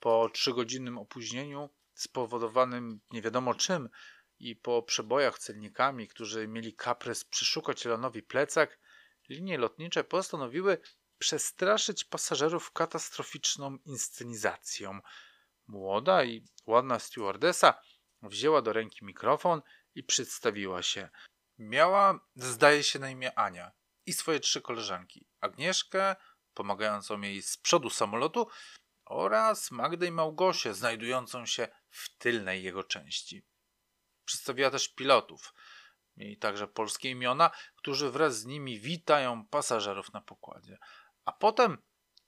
Po 0.00 0.30
trzygodzinnym 0.32 0.98
opóźnieniu, 0.98 1.70
spowodowanym 1.94 3.00
nie 3.10 3.22
wiadomo 3.22 3.54
czym, 3.54 3.88
i 4.38 4.56
po 4.56 4.82
przebojach 4.82 5.38
celnikami, 5.38 6.08
którzy 6.08 6.48
mieli 6.48 6.74
kaprys 6.74 7.24
przyszukać 7.24 7.84
Leonowi 7.84 8.22
plecak, 8.22 8.78
linie 9.28 9.58
lotnicze 9.58 10.04
postanowiły 10.04 10.78
przestraszyć 11.18 12.04
pasażerów 12.04 12.72
katastroficzną 12.72 13.78
inscenizacją. 13.84 15.00
Młoda 15.66 16.24
i 16.24 16.44
ładna 16.66 16.98
stewardesa 16.98 17.80
wzięła 18.22 18.62
do 18.62 18.72
ręki 18.72 19.04
mikrofon 19.04 19.62
i 19.94 20.02
przedstawiła 20.02 20.82
się. 20.82 21.08
Miała, 21.58 22.20
zdaje 22.36 22.82
się, 22.82 22.98
na 22.98 23.10
imię 23.10 23.38
Ania 23.38 23.72
i 24.06 24.12
swoje 24.12 24.40
trzy 24.40 24.60
koleżanki: 24.60 25.26
Agnieszkę, 25.40 26.16
pomagającą 26.54 27.20
jej 27.20 27.42
z 27.42 27.56
przodu 27.56 27.90
samolotu, 27.90 28.48
oraz 29.04 29.70
Magdę 29.70 30.06
i 30.06 30.10
Małgosię, 30.10 30.74
znajdującą 30.74 31.46
się 31.46 31.68
w 31.90 32.16
tylnej 32.16 32.62
jego 32.62 32.84
części. 32.84 33.42
Przedstawiła 34.24 34.70
też 34.70 34.88
pilotów. 34.88 35.54
Mieli 36.16 36.36
także 36.36 36.68
polskie 36.68 37.10
imiona, 37.10 37.50
którzy 37.76 38.10
wraz 38.10 38.38
z 38.38 38.46
nimi 38.46 38.80
witają 38.80 39.46
pasażerów 39.46 40.12
na 40.12 40.20
pokładzie. 40.20 40.78
A 41.24 41.32
potem 41.32 41.78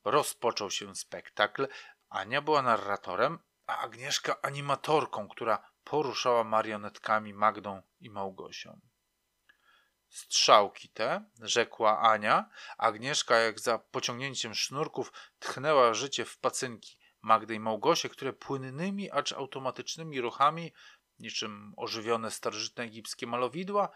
rozpoczął 0.05 0.71
się 0.71 0.97
spektakl. 0.97 1.69
Ania 2.09 2.43
była 2.43 2.63
narratorem, 2.63 3.39
a 3.67 3.79
Agnieszka 3.79 4.43
animatorką, 4.43 5.29
która 5.29 5.71
poruszała 5.85 6.45
marionetkami 6.45 7.35
Magdą 7.35 7.83
i 8.01 8.11
Małgosią. 8.11 8.81
Strzałki 10.09 10.89
te, 10.89 11.25
rzekła 11.43 12.01
Ania. 12.01 12.51
Agnieszka, 12.79 13.37
jak 13.37 13.61
za 13.61 13.79
pociągnięciem 13.79 14.55
sznurków, 14.55 15.13
tchnęła 15.39 15.95
życie 15.95 16.25
w 16.25 16.39
pacynki 16.39 16.99
Magdy 17.23 17.55
i 17.55 17.61
Małgosie, 17.61 18.09
które 18.09 18.33
płynnymi, 18.33 19.11
acz 19.11 19.33
automatycznymi 19.33 20.21
ruchami, 20.21 20.73
niczym 21.21 21.75
ożywione 21.77 22.31
starożytne 22.31 22.85
egipskie 22.85 23.27
malowidła, 23.27 23.89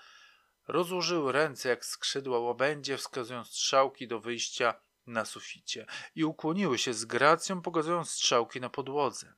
rozłożyły 0.69 1.33
ręce 1.33 1.69
jak 1.69 1.85
skrzydła 1.85 2.39
łabędzie, 2.39 2.97
wskazując 2.97 3.49
strzałki 3.49 4.09
do 4.09 4.21
wyjścia 4.21 4.75
na 5.07 5.25
suficie 5.25 5.87
i 6.15 6.25
ukłoniły 6.25 6.79
się 6.79 6.95
z 6.95 7.05
gracją, 7.05 7.63
pokazując 7.63 8.11
strzałki 8.11 8.61
na 8.61 8.71
podłodze. 8.71 9.35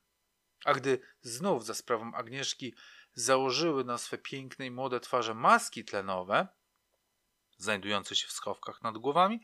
A 0.65 0.73
gdy 0.73 0.99
znów 1.21 1.65
za 1.65 1.73
sprawą 1.73 2.13
Agnieszki 2.13 2.73
założyły 3.13 3.83
na 3.83 3.97
swe 3.97 4.17
piękne 4.17 4.65
i 4.65 4.71
młode 4.71 4.99
twarze 4.99 5.33
maski 5.33 5.85
tlenowe, 5.85 6.47
znajdujące 7.57 8.15
się 8.15 8.27
w 8.27 8.31
schowkach 8.31 8.81
nad 8.81 8.97
głowami, 8.97 9.41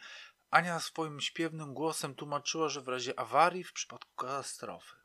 Ania 0.51 0.79
swoim 0.79 1.21
śpiewnym 1.21 1.74
głosem 1.74 2.15
tłumaczyła, 2.15 2.69
że 2.69 2.81
w 2.81 2.88
razie 2.88 3.19
awarii, 3.19 3.63
w 3.63 3.74
przypadku 3.74 4.15
katastrofy. 4.15 4.95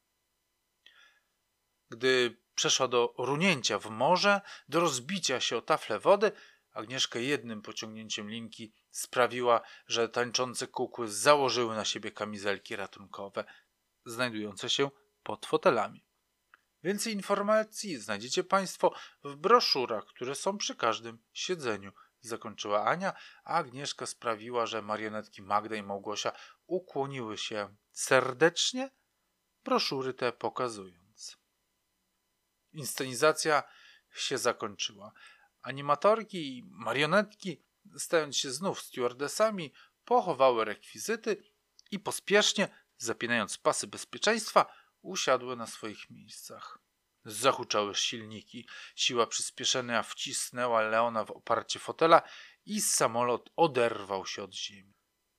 Gdy 1.91 2.37
przeszła 2.57 2.89
do 2.89 3.15
runięcia 3.19 3.79
w 3.79 3.91
morze, 3.91 4.41
do 4.69 4.81
rozbicia 4.81 5.41
się 5.41 5.57
o 5.57 5.63
taflę 5.63 5.99
wody, 5.99 6.33
Agnieszka 6.73 7.19
jednym 7.19 7.63
pociągnięciem 7.63 8.31
linki 8.31 8.73
sprawiła, 8.91 9.61
że 9.87 10.09
tańczące 10.09 10.67
kukły 10.67 11.09
założyły 11.09 11.77
na 11.77 11.85
siebie 11.85 12.11
kamizelki 12.13 12.77
ratunkowe, 12.77 13.45
znajdujące 14.05 14.71
się 14.71 14.91
pod 15.23 15.47
fotelami. 15.47 16.05
Więcej 16.83 17.13
informacji 17.13 17.97
znajdziecie 17.97 18.45
Państwo 18.45 18.95
w 19.25 19.37
broszurach, 19.37 20.07
które 20.07 20.35
są 20.35 20.59
przy 20.59 20.75
każdym 20.75 21.19
siedzeniu 21.33 21.93
zakończyła 22.21 22.85
Ania, 22.85 23.13
a 23.45 23.55
Agnieszka 23.55 24.07
sprawiła, 24.07 24.67
że 24.67 24.83
marionetki 24.83 25.43
Magda 25.43 25.77
i 25.77 25.83
Małgosia 25.83 26.33
ukłoniły 26.67 27.39
się 27.39 27.77
serdecznie, 27.93 28.91
broszury 29.65 30.15
te 30.15 30.33
pokazując. 30.33 31.06
Inscenizacja 32.77 33.63
się 34.15 34.39
zakończyła. 34.39 35.13
Animatorki 35.63 36.59
i 36.59 36.63
marionetki, 36.65 37.63
stając 37.99 38.37
się 38.37 38.51
znów 38.51 38.81
stewardesami, 38.81 39.73
pochowały 40.05 40.65
rekwizyty 40.65 41.43
i 41.91 41.99
pospiesznie, 41.99 42.69
zapinając 42.99 43.59
pasy 43.59 43.87
bezpieczeństwa, 43.87 44.67
usiadły 45.03 45.57
na 45.57 45.67
swoich 45.67 46.11
miejscach. 46.11 46.79
Zahuczały 47.25 47.95
silniki. 47.95 48.69
Siła 48.95 49.27
przyspieszenia 49.27 50.03
wcisnęła 50.03 50.83
Leona 50.83 51.25
w 51.25 51.31
oparcie 51.31 51.79
fotela 51.79 52.23
i 52.67 52.81
samolot 52.81 53.51
oderwał 53.57 54.27
się 54.27 54.43
od 54.43 54.55
ziemi. 54.55 54.95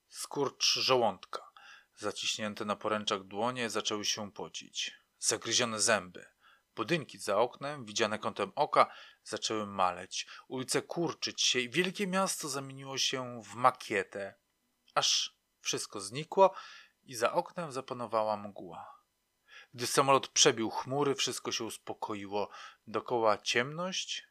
Skurcz 0.08 0.74
żołądka. 0.74 1.52
Zaciśnięte 1.96 2.66
na 2.66 2.76
poręczach 2.76 3.24
dłonie 3.24 3.70
zaczęły 3.70 4.06
się 4.06 4.32
pocić. 4.32 4.92
Zagryzione 5.20 5.80
zęby. 5.80 6.37
Budynki 6.78 7.18
za 7.18 7.38
oknem, 7.38 7.86
widziane 7.86 8.20
kątem 8.20 8.52
oka, 8.56 8.92
zaczęły 9.24 9.68
maleć. 9.68 10.28
Ulice 10.48 10.82
kurczyć 10.82 11.42
się 11.42 11.60
i 11.60 11.70
wielkie 11.70 12.08
miasto 12.08 12.50
zamieniło 12.50 12.98
się 12.98 13.42
w 13.44 13.56
makietę. 13.56 14.36
Aż 14.96 15.38
wszystko 15.62 16.02
znikło 16.02 16.54
i 17.04 17.16
za 17.16 17.34
oknem 17.34 17.72
zapanowała 17.72 18.38
mgła. 18.38 18.98
Gdy 19.74 19.88
samolot 19.88 20.28
przebił 20.28 20.70
chmury, 20.70 21.16
wszystko 21.16 21.52
się 21.52 21.64
uspokoiło. 21.64 22.50
Dokoła 22.88 23.38
ciemność 23.38 24.28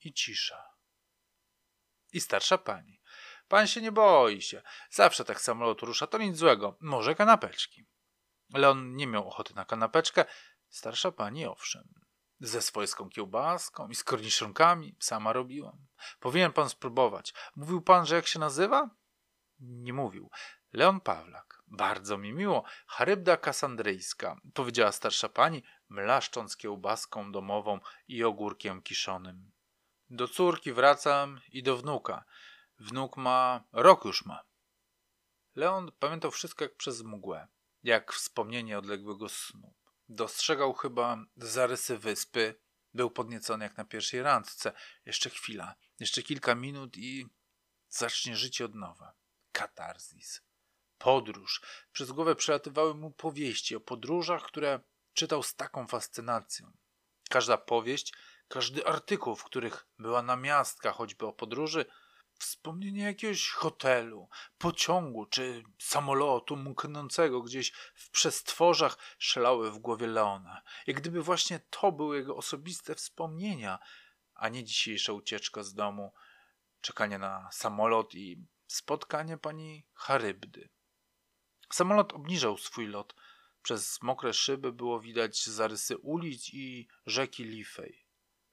i 0.00 0.12
cisza. 0.12 0.62
I 2.12 2.20
starsza 2.20 2.58
pani. 2.58 3.00
Pan 3.48 3.66
się 3.66 3.80
nie 3.80 3.92
boi 3.92 4.42
się. 4.42 4.62
Zawsze 4.90 5.24
tak 5.24 5.40
samolot 5.40 5.82
rusza, 5.82 6.06
to 6.06 6.18
nic 6.18 6.36
złego. 6.36 6.76
Może 6.80 7.14
kanapeczki. 7.14 7.86
Leon 8.52 8.96
nie 8.96 9.06
miał 9.06 9.28
ochoty 9.28 9.54
na 9.54 9.64
kanapeczkę. 9.64 10.24
Starsza 10.70 11.12
pani 11.12 11.46
owszem. 11.46 11.94
Ze 12.40 12.62
swojską 12.62 13.08
kiełbaską 13.08 13.88
i 13.88 13.94
z 13.94 14.04
korniszonkami 14.04 14.96
sama 15.00 15.32
robiłam. 15.32 15.86
Powinien 16.20 16.52
pan 16.52 16.68
spróbować. 16.68 17.34
Mówił 17.56 17.82
pan, 17.82 18.06
że 18.06 18.14
jak 18.14 18.26
się 18.26 18.38
nazywa? 18.38 18.90
Nie 19.60 19.92
mówił. 19.92 20.30
Leon 20.72 21.00
Pawlak. 21.00 21.62
Bardzo 21.66 22.18
mi 22.18 22.32
miło. 22.32 22.64
Charybda 22.86 23.36
kasandryjska, 23.36 24.40
powiedziała 24.54 24.92
starsza 24.92 25.28
pani, 25.28 25.62
mlaszcząc 25.88 26.56
kiełbaską 26.56 27.32
domową 27.32 27.80
i 28.08 28.24
ogórkiem 28.24 28.82
kiszonym. 28.82 29.52
Do 30.10 30.28
córki 30.28 30.72
wracam 30.72 31.40
i 31.48 31.62
do 31.62 31.76
wnuka. 31.76 32.24
Wnuk 32.78 33.16
ma, 33.16 33.64
rok 33.72 34.04
już 34.04 34.24
ma. 34.24 34.40
Leon 35.54 35.92
pamiętał 35.98 36.30
wszystko 36.30 36.64
jak 36.64 36.76
przez 36.76 37.02
mgłę, 37.02 37.48
jak 37.82 38.12
wspomnienie 38.12 38.78
odległego 38.78 39.28
snu. 39.28 39.74
Dostrzegał 40.12 40.74
chyba 40.74 41.24
zarysy 41.36 41.98
wyspy, 41.98 42.54
był 42.94 43.10
podniecony 43.10 43.64
jak 43.64 43.76
na 43.76 43.84
pierwszej 43.84 44.22
randce. 44.22 44.72
Jeszcze 45.04 45.30
chwila, 45.30 45.74
jeszcze 46.00 46.22
kilka 46.22 46.54
minut 46.54 46.96
i 46.96 47.26
zacznie 47.88 48.36
życie 48.36 48.64
od 48.64 48.74
nowa. 48.74 49.14
Katarzis 49.52 50.42
podróż. 50.98 51.62
Przez 51.92 52.12
głowę 52.12 52.36
przelatywały 52.36 52.94
mu 52.94 53.10
powieści 53.10 53.76
o 53.76 53.80
podróżach, 53.80 54.42
które 54.42 54.80
czytał 55.12 55.42
z 55.42 55.54
taką 55.54 55.86
fascynacją. 55.86 56.72
Każda 57.30 57.58
powieść, 57.58 58.14
każdy 58.48 58.86
artykuł, 58.86 59.36
w 59.36 59.44
których 59.44 59.86
była 59.98 60.22
namiastka 60.22 60.92
choćby 60.92 61.26
o 61.26 61.32
podróży, 61.32 61.84
wspomnienie 62.40 63.02
jakiegoś 63.02 63.50
hotelu, 63.50 64.28
pociągu 64.58 65.26
czy 65.26 65.62
samolotu 65.78 66.56
mknącego 66.56 67.42
gdzieś 67.42 67.72
w 67.94 68.10
przestworzach 68.10 68.98
szalały 69.18 69.70
w 69.70 69.78
głowie 69.78 70.06
Leona. 70.06 70.62
Jak 70.86 70.96
gdyby 70.96 71.22
właśnie 71.22 71.60
to 71.70 71.92
były 71.92 72.16
jego 72.16 72.36
osobiste 72.36 72.94
wspomnienia, 72.94 73.78
a 74.34 74.48
nie 74.48 74.64
dzisiejsza 74.64 75.12
ucieczka 75.12 75.62
z 75.62 75.74
domu, 75.74 76.12
czekanie 76.80 77.18
na 77.18 77.48
samolot 77.52 78.14
i 78.14 78.44
spotkanie 78.66 79.38
pani 79.38 79.86
Charybdy. 79.94 80.68
Samolot 81.72 82.12
obniżał 82.12 82.58
swój 82.58 82.86
lot. 82.86 83.14
Przez 83.62 84.02
mokre 84.02 84.34
szyby 84.34 84.72
było 84.72 85.00
widać 85.00 85.46
zarysy 85.46 85.98
ulic 85.98 86.50
i 86.54 86.88
rzeki 87.06 87.44
Lifej. 87.44 88.06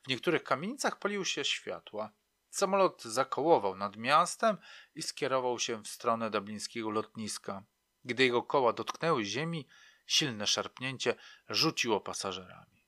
W 0.06 0.08
niektórych 0.08 0.44
kamienicach 0.44 1.00
paliły 1.00 1.26
się 1.26 1.46
światła. 1.46 2.12
Samolot 2.50 3.04
zakołował 3.04 3.76
nad 3.76 3.98
miastem 3.98 4.58
i 4.96 5.02
skierował 5.02 5.60
się 5.60 5.84
w 5.84 5.88
stronę 5.88 6.30
dublińskiego 6.30 6.90
lotniska. 6.90 7.64
Gdy 8.06 8.24
jego 8.24 8.44
koła 8.44 8.74
dotknęły 8.74 9.26
ziemi, 9.26 9.68
silne 10.06 10.48
szarpnięcie 10.48 11.16
rzuciło 11.50 12.02
pasażerami. 12.02 12.86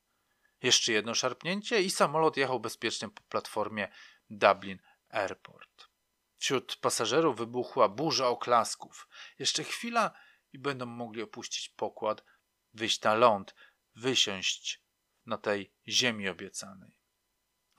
Jeszcze 0.61 0.91
jedno 0.91 1.15
szarpnięcie 1.15 1.81
i 1.81 1.89
samolot 1.89 2.37
jechał 2.37 2.59
bezpiecznie 2.59 3.09
po 3.09 3.21
platformie 3.21 3.87
Dublin 4.29 4.79
Airport. 5.09 5.89
Wśród 6.37 6.75
pasażerów 6.75 7.37
wybuchła 7.37 7.89
burza 7.89 8.27
oklasków. 8.27 9.07
Jeszcze 9.39 9.63
chwila 9.63 10.11
i 10.53 10.59
będą 10.59 10.85
mogli 10.85 11.21
opuścić 11.21 11.69
pokład, 11.69 12.23
wyjść 12.73 13.01
na 13.01 13.13
ląd, 13.13 13.55
wysiąść 13.95 14.83
na 15.25 15.37
tej 15.37 15.73
ziemi 15.87 16.29
obiecanej. 16.29 16.98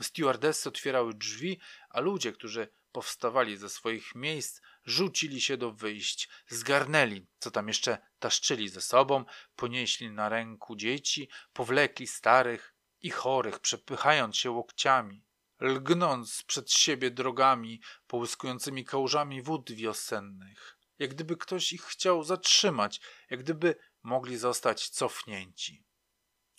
Stewardessy 0.03 0.69
otwierały 0.69 1.15
drzwi, 1.15 1.61
a 1.91 2.01
ludzie, 2.01 2.33
którzy 2.33 2.69
powstawali 2.93 3.57
ze 3.57 3.69
swoich 3.69 4.15
miejsc, 4.15 4.61
rzucili 4.85 5.41
się 5.41 5.57
do 5.57 5.73
wyjść, 5.73 6.29
zgarnęli, 6.49 7.27
co 7.39 7.51
tam 7.51 7.69
jeszcze 7.69 7.99
taszczyli 8.19 8.69
ze 8.69 8.81
sobą, 8.81 9.25
ponieśli 9.57 10.11
na 10.11 10.29
ręku 10.29 10.77
dzieci, 10.77 11.29
powlekli 11.53 12.07
starych 12.07 12.75
i 13.01 13.11
chorych, 13.11 13.59
przepychając 13.59 14.37
się 14.37 14.51
łokciami, 14.51 15.25
lgnąc 15.61 16.43
przed 16.43 16.73
siebie 16.73 17.11
drogami, 17.11 17.81
połyskującymi 18.07 18.85
kałużami 18.85 19.43
wód 19.43 19.73
wiosennych, 19.73 20.79
jak 20.99 21.11
gdyby 21.11 21.37
ktoś 21.37 21.73
ich 21.73 21.83
chciał 21.83 22.25
zatrzymać, 22.25 23.01
jak 23.31 23.41
gdyby 23.41 23.75
mogli 24.03 24.37
zostać 24.37 24.89
cofnięci. 24.89 25.85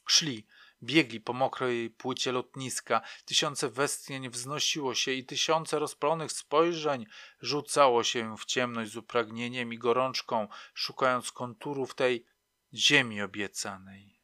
Szli, 0.08 0.48
Biegli 0.84 1.22
po 1.22 1.34
mokrej 1.34 1.90
płycie 1.90 2.32
lotniska, 2.32 3.02
tysiące 3.26 3.70
westchnień 3.70 4.30
wznosiło 4.30 4.96
się 4.96 5.12
i 5.12 5.26
tysiące 5.26 5.80
rozpalonych 5.80 6.32
spojrzeń 6.32 7.06
rzucało 7.42 8.04
się 8.04 8.38
w 8.38 8.46
ciemność 8.46 8.92
z 8.92 8.98
upragnieniem 8.98 9.74
i 9.74 9.78
gorączką, 9.78 10.48
szukając 10.74 11.32
konturów 11.32 11.96
tej 11.96 12.26
ziemi 12.74 13.22
obiecanej. 13.22 14.20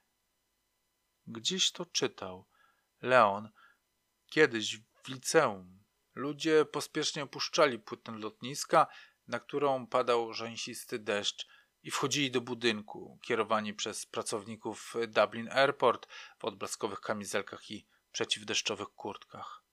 Gdzieś 1.28 1.72
to 1.72 1.86
czytał. 1.86 2.46
Leon, 3.02 3.50
kiedyś 4.28 4.78
w 4.78 5.08
liceum. 5.08 5.84
Ludzie 6.16 6.66
pospiesznie 6.66 7.24
opuszczali 7.24 7.80
płytę 7.80 8.12
lotniska, 8.12 8.88
na 9.28 9.40
którą 9.40 9.88
padał 9.88 10.34
rzęsisty 10.34 11.00
deszcz, 11.00 11.48
i 11.84 11.92
wchodzili 11.92 12.32
do 12.32 12.42
budynku, 12.42 13.20
kierowani 13.22 13.74
przez 13.74 14.06
pracowników 14.06 14.96
Dublin 15.08 15.50
Airport 15.52 16.08
w 16.40 16.46
odblaskowych 16.46 17.00
kamizelkach 17.00 17.72
i 17.72 17.88
przeciwdeszczowych 18.12 18.88
kurtkach. 18.88 19.64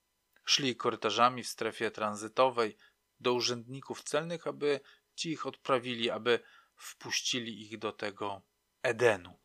Szli 0.45 0.75
korytarzami 0.75 1.43
w 1.43 1.47
strefie 1.47 1.91
tranzytowej 1.91 2.77
do 3.19 3.33
urzędników 3.33 4.03
celnych, 4.03 4.47
aby 4.47 4.79
ci 5.15 5.31
ich 5.31 5.45
odprawili, 5.45 6.09
aby 6.09 6.39
wpuścili 6.75 7.61
ich 7.61 7.77
do 7.77 7.91
tego 7.91 8.41
Edenu. 8.81 9.39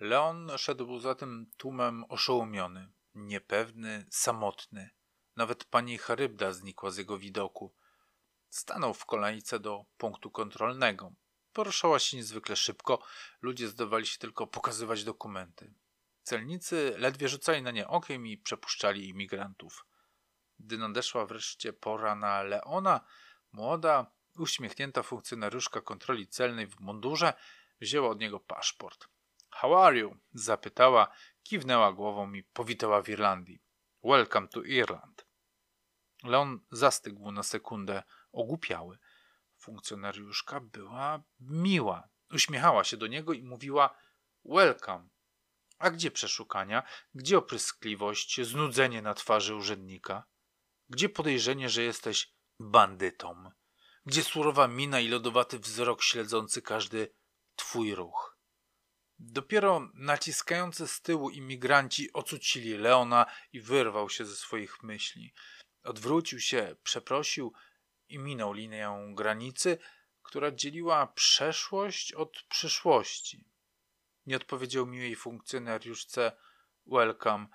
Leon 0.00 0.50
szedł 0.58 0.98
za 0.98 1.14
tym 1.14 1.50
tłumem 1.56 2.04
oszołomiony, 2.08 2.88
niepewny, 3.14 4.06
samotny. 4.10 4.90
Nawet 5.36 5.64
pani 5.64 5.98
Charybda 5.98 6.52
znikła 6.52 6.90
z 6.90 6.96
jego 6.96 7.18
widoku. 7.18 7.74
Stanął 8.48 8.94
w 8.94 9.06
kolejce 9.06 9.60
do 9.60 9.84
punktu 9.96 10.30
kontrolnego. 10.30 11.12
Poruszała 11.58 11.98
się 11.98 12.16
niezwykle 12.16 12.56
szybko, 12.56 13.02
ludzie 13.42 13.68
zdawali 13.68 14.06
się 14.06 14.18
tylko 14.18 14.46
pokazywać 14.46 15.04
dokumenty. 15.04 15.74
Celnicy 16.22 16.94
ledwie 16.96 17.28
rzucali 17.28 17.62
na 17.62 17.70
nie 17.70 17.88
okiem 17.88 18.26
i 18.26 18.38
przepuszczali 18.38 19.08
imigrantów. 19.08 19.86
Gdy 20.58 20.78
nadeszła 20.78 21.26
wreszcie 21.26 21.72
pora 21.72 22.14
na 22.14 22.42
Leona, 22.42 23.00
młoda, 23.52 24.06
uśmiechnięta 24.36 25.02
funkcjonariuszka 25.02 25.80
kontroli 25.80 26.28
celnej 26.28 26.66
w 26.66 26.80
mundurze 26.80 27.32
wzięła 27.80 28.08
od 28.08 28.20
niego 28.20 28.40
paszport. 28.40 29.08
How 29.50 29.78
are 29.78 29.98
you? 29.98 30.16
zapytała, 30.32 31.08
kiwnęła 31.42 31.92
głową 31.92 32.32
i 32.32 32.42
powitała 32.42 33.02
w 33.02 33.08
Irlandii. 33.08 33.62
Welcome 34.04 34.48
to 34.48 34.62
Ireland. 34.62 35.26
Leon 36.24 36.60
zastygł 36.70 37.32
na 37.32 37.42
sekundę, 37.42 38.02
ogłupiały. 38.32 38.98
Funkcjonariuszka 39.58 40.60
była 40.60 41.22
miła. 41.40 42.08
Uśmiechała 42.30 42.84
się 42.84 42.96
do 42.96 43.06
niego 43.06 43.32
i 43.32 43.42
mówiła 43.42 43.98
welcome. 44.44 45.08
A 45.78 45.90
gdzie 45.90 46.10
przeszukania? 46.10 46.82
Gdzie 47.14 47.38
opryskliwość, 47.38 48.40
znudzenie 48.40 49.02
na 49.02 49.14
twarzy 49.14 49.54
urzędnika? 49.54 50.24
Gdzie 50.88 51.08
podejrzenie, 51.08 51.68
że 51.68 51.82
jesteś 51.82 52.32
bandytą? 52.60 53.50
Gdzie 54.06 54.24
surowa 54.24 54.68
mina 54.68 55.00
i 55.00 55.08
lodowaty 55.08 55.58
wzrok 55.58 56.02
śledzący 56.02 56.62
każdy 56.62 57.14
twój 57.56 57.94
ruch? 57.94 58.38
Dopiero 59.18 59.90
naciskający 59.94 60.88
z 60.88 61.02
tyłu 61.02 61.30
imigranci 61.30 62.12
ocucili 62.12 62.78
Leona 62.78 63.26
i 63.52 63.60
wyrwał 63.60 64.10
się 64.10 64.24
ze 64.24 64.36
swoich 64.36 64.82
myśli. 64.82 65.34
Odwrócił 65.82 66.40
się, 66.40 66.76
przeprosił, 66.82 67.52
i 68.08 68.18
minął 68.18 68.52
linię 68.52 68.92
granicy, 69.08 69.78
która 70.22 70.50
dzieliła 70.50 71.06
przeszłość 71.06 72.12
od 72.12 72.42
przyszłości. 72.42 73.44
Nie 74.26 74.36
odpowiedział 74.36 74.86
miłej 74.86 75.16
funkcjonariuszce 75.16 76.32
welcome, 76.86 77.46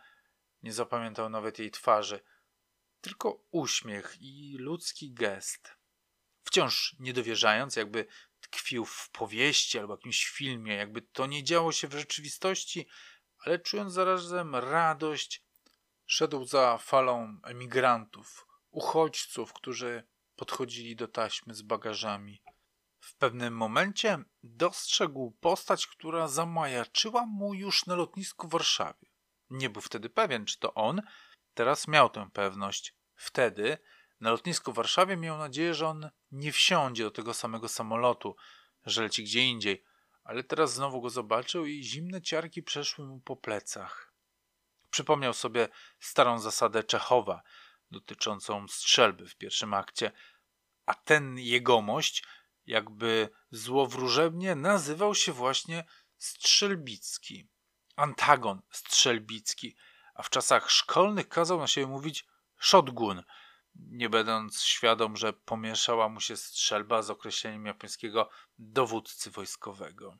nie 0.63 0.73
zapamiętał 0.73 1.29
nawet 1.29 1.59
jej 1.59 1.71
twarzy, 1.71 2.19
tylko 3.01 3.43
uśmiech 3.51 4.17
i 4.19 4.57
ludzki 4.57 5.13
gest. 5.13 5.77
Wciąż 6.43 6.95
niedowierzając, 6.99 7.75
jakby 7.75 8.05
tkwił 8.39 8.85
w 8.85 9.09
powieści 9.09 9.79
albo 9.79 9.93
jakimś 9.93 10.25
filmie, 10.25 10.75
jakby 10.75 11.01
to 11.01 11.25
nie 11.25 11.43
działo 11.43 11.71
się 11.71 11.87
w 11.87 11.93
rzeczywistości, 11.93 12.87
ale 13.37 13.59
czując 13.59 13.93
zarazem 13.93 14.55
radość, 14.55 15.43
szedł 16.05 16.45
za 16.45 16.77
falą 16.77 17.39
emigrantów, 17.43 18.47
uchodźców, 18.69 19.53
którzy 19.53 20.03
podchodzili 20.35 20.95
do 20.95 21.07
taśmy 21.07 21.53
z 21.53 21.61
bagażami. 21.61 22.41
W 22.99 23.15
pewnym 23.15 23.57
momencie 23.57 24.23
dostrzegł 24.43 25.31
postać, 25.31 25.87
która 25.87 26.27
zamajaczyła 26.27 27.25
mu 27.25 27.53
już 27.53 27.85
na 27.85 27.95
lotnisku 27.95 28.47
w 28.47 28.51
Warszawie. 28.51 29.07
Nie 29.49 29.69
był 29.69 29.81
wtedy 29.81 30.09
pewien, 30.09 30.45
czy 30.45 30.59
to 30.59 30.73
on, 30.73 31.01
teraz 31.53 31.87
miał 31.87 32.09
tę 32.09 32.29
pewność. 32.33 32.95
Wtedy 33.15 33.77
na 34.19 34.31
lotnisku 34.31 34.71
w 34.71 34.75
Warszawie 34.75 35.17
miał 35.17 35.37
nadzieję, 35.37 35.73
że 35.73 35.87
on 35.87 36.09
nie 36.31 36.51
wsiądzie 36.51 37.03
do 37.03 37.11
tego 37.11 37.33
samego 37.33 37.69
samolotu, 37.69 38.35
że 38.85 39.01
leci 39.01 39.23
gdzie 39.23 39.45
indziej, 39.45 39.83
ale 40.23 40.43
teraz 40.43 40.73
znowu 40.73 41.01
go 41.01 41.09
zobaczył 41.09 41.65
i 41.65 41.83
zimne 41.83 42.21
ciarki 42.21 42.63
przeszły 42.63 43.05
mu 43.05 43.19
po 43.19 43.35
plecach. 43.35 44.13
Przypomniał 44.89 45.33
sobie 45.33 45.67
starą 45.99 46.39
zasadę 46.39 46.83
Czechowa– 46.83 47.41
dotyczącą 47.93 48.67
strzelby 48.67 49.27
w 49.27 49.35
pierwszym 49.35 49.73
akcie, 49.73 50.11
a 50.85 50.93
ten 50.93 51.37
jegomość 51.37 52.23
jakby 52.65 53.29
złowróżebnie 53.51 54.55
nazywał 54.55 55.15
się 55.15 55.31
właśnie 55.31 55.83
Strzelbicki. 56.17 57.47
Antagon 57.95 58.61
Strzelbicki, 58.71 59.75
a 60.13 60.23
w 60.23 60.29
czasach 60.29 60.71
szkolnych 60.71 61.29
kazał 61.29 61.59
na 61.59 61.67
siebie 61.67 61.87
mówić 61.87 62.25
shotgun, 62.59 63.23
nie 63.75 64.09
będąc 64.09 64.61
świadom, 64.61 65.17
że 65.17 65.33
pomieszała 65.33 66.09
mu 66.09 66.19
się 66.19 66.37
strzelba 66.37 67.01
z 67.01 67.09
określeniem 67.09 67.65
japońskiego 67.65 68.29
dowódcy 68.57 69.31
wojskowego. 69.31 70.17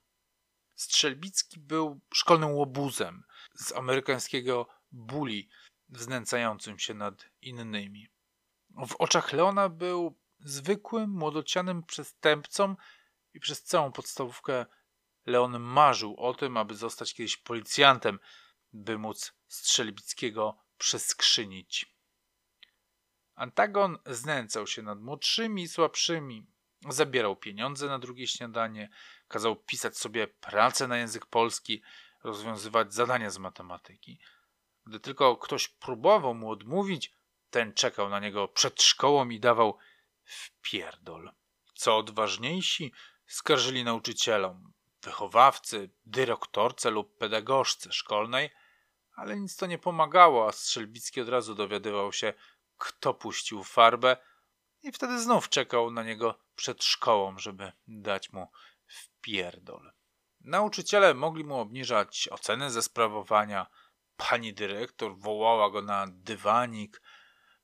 Strzelbicki 0.76 1.60
był 1.60 2.00
szkolnym 2.14 2.52
łobuzem 2.52 3.24
z 3.54 3.72
amerykańskiego 3.72 4.68
bully, 4.92 5.48
znęcającym 5.98 6.80
się 6.80 6.94
nad 6.94 7.26
innymi. 7.42 8.10
W 8.88 8.96
oczach 8.96 9.34
Leona 9.34 9.70
był 9.70 10.18
zwykłym, 10.40 11.10
młodocianym 11.10 11.84
przestępcą 11.84 12.76
i 13.34 13.40
przez 13.40 13.64
całą 13.64 13.92
podstawówkę 13.92 14.66
Leon 15.26 15.60
marzył 15.60 16.16
o 16.18 16.34
tym, 16.34 16.58
aby 16.58 16.76
zostać 16.76 17.14
kiedyś 17.14 17.38
policjantem, 17.38 18.20
by 18.74 18.98
móc 18.98 19.34
Strzelbickiego 19.48 20.58
przeskrzynić. 20.78 21.94
Antagon 23.36 23.98
znęcał 24.06 24.68
się 24.68 24.82
nad 24.82 25.02
młodszymi 25.02 25.64
i 25.64 25.68
słabszymi, 25.68 26.48
zabierał 26.90 27.36
pieniądze 27.36 27.88
na 27.88 28.00
drugie 28.00 28.28
śniadanie, 28.28 28.90
kazał 29.28 29.56
pisać 29.56 29.98
sobie 29.98 30.28
pracę 30.28 30.88
na 30.88 30.98
język 30.98 31.26
polski, 31.26 31.82
rozwiązywać 32.24 32.94
zadania 32.94 33.30
z 33.30 33.38
matematyki. 33.38 34.20
Gdy 34.86 35.00
tylko 35.00 35.38
ktoś 35.38 35.68
próbował 35.68 36.34
mu 36.34 36.52
odmówić, 36.52 37.12
ten 37.50 37.74
czekał 37.74 38.10
na 38.10 38.20
niego 38.20 38.48
przed 38.48 38.82
szkołą 38.82 39.30
i 39.30 39.40
dawał 39.40 39.78
wpierdol. 40.24 41.32
Co 41.74 41.98
odważniejsi 41.98 42.94
skarżyli 43.28 43.84
nauczycielom, 43.84 44.74
wychowawcy, 45.02 45.90
dyrektorce 46.06 46.92
lub 46.92 47.18
pedagogzce 47.18 47.92
szkolnej, 47.92 48.50
ale 49.16 49.40
nic 49.40 49.56
to 49.56 49.66
nie 49.66 49.78
pomagało, 49.78 50.48
a 50.48 50.52
Strzelbicki 50.52 51.22
od 51.22 51.30
razu 51.30 51.56
dowiadywał 51.56 52.14
się, 52.14 52.34
kto 52.78 53.14
puścił 53.14 53.64
farbę 53.64 54.18
i 54.84 54.92
wtedy 54.92 55.22
znów 55.22 55.50
czekał 55.50 55.92
na 55.92 56.04
niego 56.04 56.40
przed 56.56 56.84
szkołą, 56.84 57.40
żeby 57.40 57.72
dać 57.88 58.34
mu 58.34 58.48
wpierdol. 58.86 59.92
Nauczyciele 60.42 61.14
mogli 61.14 61.44
mu 61.44 61.60
obniżać 61.60 62.30
oceny 62.32 62.72
ze 62.72 62.82
sprawowania, 62.82 63.68
pani 64.18 64.54
dyrektor 64.54 65.18
wołała 65.18 65.70
go 65.70 65.82
na 65.82 66.08
dywanik, 66.10 67.02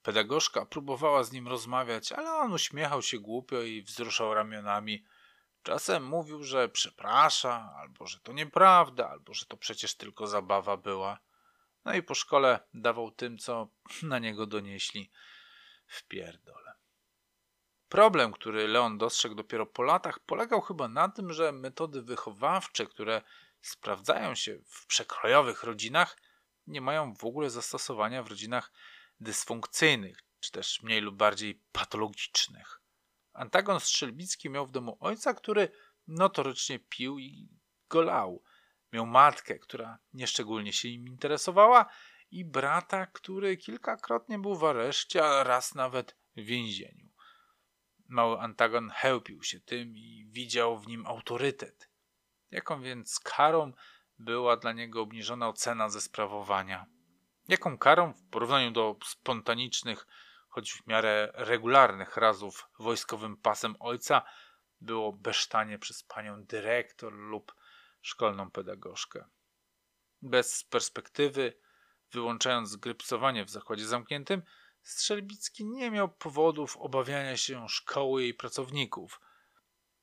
pedagogzka 0.02 0.66
próbowała 0.66 1.24
z 1.24 1.32
nim 1.32 1.48
rozmawiać, 1.48 2.12
ale 2.12 2.32
on 2.32 2.54
uśmiechał 2.54 3.02
się 3.02 3.20
głupio 3.20 3.62
i 3.62 3.82
wzruszał 3.82 4.34
ramionami. 4.34 5.06
Czasem 5.64 6.06
mówił, 6.06 6.44
że 6.44 6.70
przeprasza, 6.70 7.74
albo 7.78 8.08
że 8.08 8.20
to 8.20 8.34
nieprawda, 8.34 9.10
albo 9.10 9.34
że 9.34 9.46
to 9.46 9.58
przecież 9.58 9.96
tylko 9.96 10.28
zabawa 10.28 10.78
była. 10.78 11.20
No 11.86 11.94
i 11.94 12.04
po 12.04 12.16
szkole 12.16 12.60
dawał 12.74 13.12
tym, 13.12 13.38
co 13.38 13.68
na 14.04 14.20
niego 14.20 14.46
donieśli 14.46 15.12
w 15.88 16.04
pierdole. 16.04 16.74
Problem, 17.90 18.32
który 18.32 18.68
Leon 18.68 18.98
dostrzegł 18.98 19.36
dopiero 19.36 19.66
po 19.66 19.84
latach, 19.84 20.20
polegał 20.20 20.62
chyba 20.62 20.88
na 20.88 21.10
tym, 21.10 21.34
że 21.34 21.52
metody 21.52 22.02
wychowawcze, 22.02 22.86
które 22.86 23.22
sprawdzają 23.62 24.36
się 24.36 24.60
w 24.68 24.88
przekrojowych 24.88 25.64
rodzinach, 25.64 26.18
nie 26.70 26.82
mają 26.82 27.14
w 27.16 27.26
ogóle 27.26 27.50
zastosowania 27.50 28.24
w 28.24 28.28
rodzinach 28.28 28.72
dysfunkcyjnych, 29.20 30.24
czy 30.40 30.52
też 30.52 30.82
mniej 30.82 31.02
lub 31.02 31.16
bardziej 31.16 31.62
patologicznych. 31.72 32.82
Antagon 33.34 33.80
Strzelbicki 33.80 34.50
miał 34.50 34.68
w 34.68 34.72
domu 34.72 34.98
ojca, 35.00 35.34
który 35.34 35.72
notorycznie 36.08 36.80
pił 36.80 37.20
i 37.20 37.50
golał. 37.90 38.44
Miał 38.94 39.06
matkę, 39.06 39.60
która 39.60 40.00
nieszczególnie 40.14 40.74
się 40.74 40.88
im 40.88 41.08
interesowała 41.08 41.86
i 42.32 42.46
brata, 42.46 43.06
który 43.06 43.58
kilkakrotnie 43.58 44.40
był 44.40 44.56
w 44.56 44.64
areszcie, 44.64 45.26
a 45.26 45.44
raz 45.44 45.76
nawet 45.76 46.18
w 46.36 46.42
więzieniu. 46.42 47.10
Mały 48.08 48.40
Antagon 48.40 48.90
chełpił 48.90 49.44
się 49.44 49.60
tym 49.60 49.98
i 49.98 50.26
widział 50.32 50.80
w 50.80 50.88
nim 50.88 51.06
autorytet. 51.06 51.90
Jaką 52.52 52.82
więc 52.82 53.20
karą 53.20 53.74
była 54.20 54.58
dla 54.58 54.74
niego 54.74 55.02
obniżona 55.02 55.48
ocena 55.48 55.90
ze 55.90 56.02
sprawowania? 56.02 56.86
Jaką 57.48 57.78
karą 57.78 58.14
w 58.14 58.30
porównaniu 58.30 58.72
do 58.72 58.96
spontanicznych, 59.06 60.08
choć 60.50 60.74
w 60.74 60.88
miarę 60.88 61.32
regularnych 61.34 62.18
razów 62.18 62.70
wojskowym 62.80 63.38
pasem 63.38 63.76
ojca 63.80 64.22
było 64.82 65.14
besztanie 65.14 65.80
przez 65.80 66.04
panią 66.04 66.44
dyrektor 66.44 67.14
lub 67.14 67.56
szkolną 68.02 68.52
pedagogzkę. 68.52 69.26
Bez 70.22 70.64
perspektywy, 70.64 71.54
wyłączając 72.12 72.76
grypsowanie 72.76 73.46
w 73.46 73.50
zakładzie 73.50 73.88
zamkniętym, 73.88 74.42
Strzelbicki 74.82 75.66
nie 75.66 75.92
miał 75.92 76.10
powodów 76.10 76.78
obawiania 76.78 77.38
się 77.38 77.70
szkoły 77.70 78.26
i 78.26 78.34
pracowników. 78.34 79.22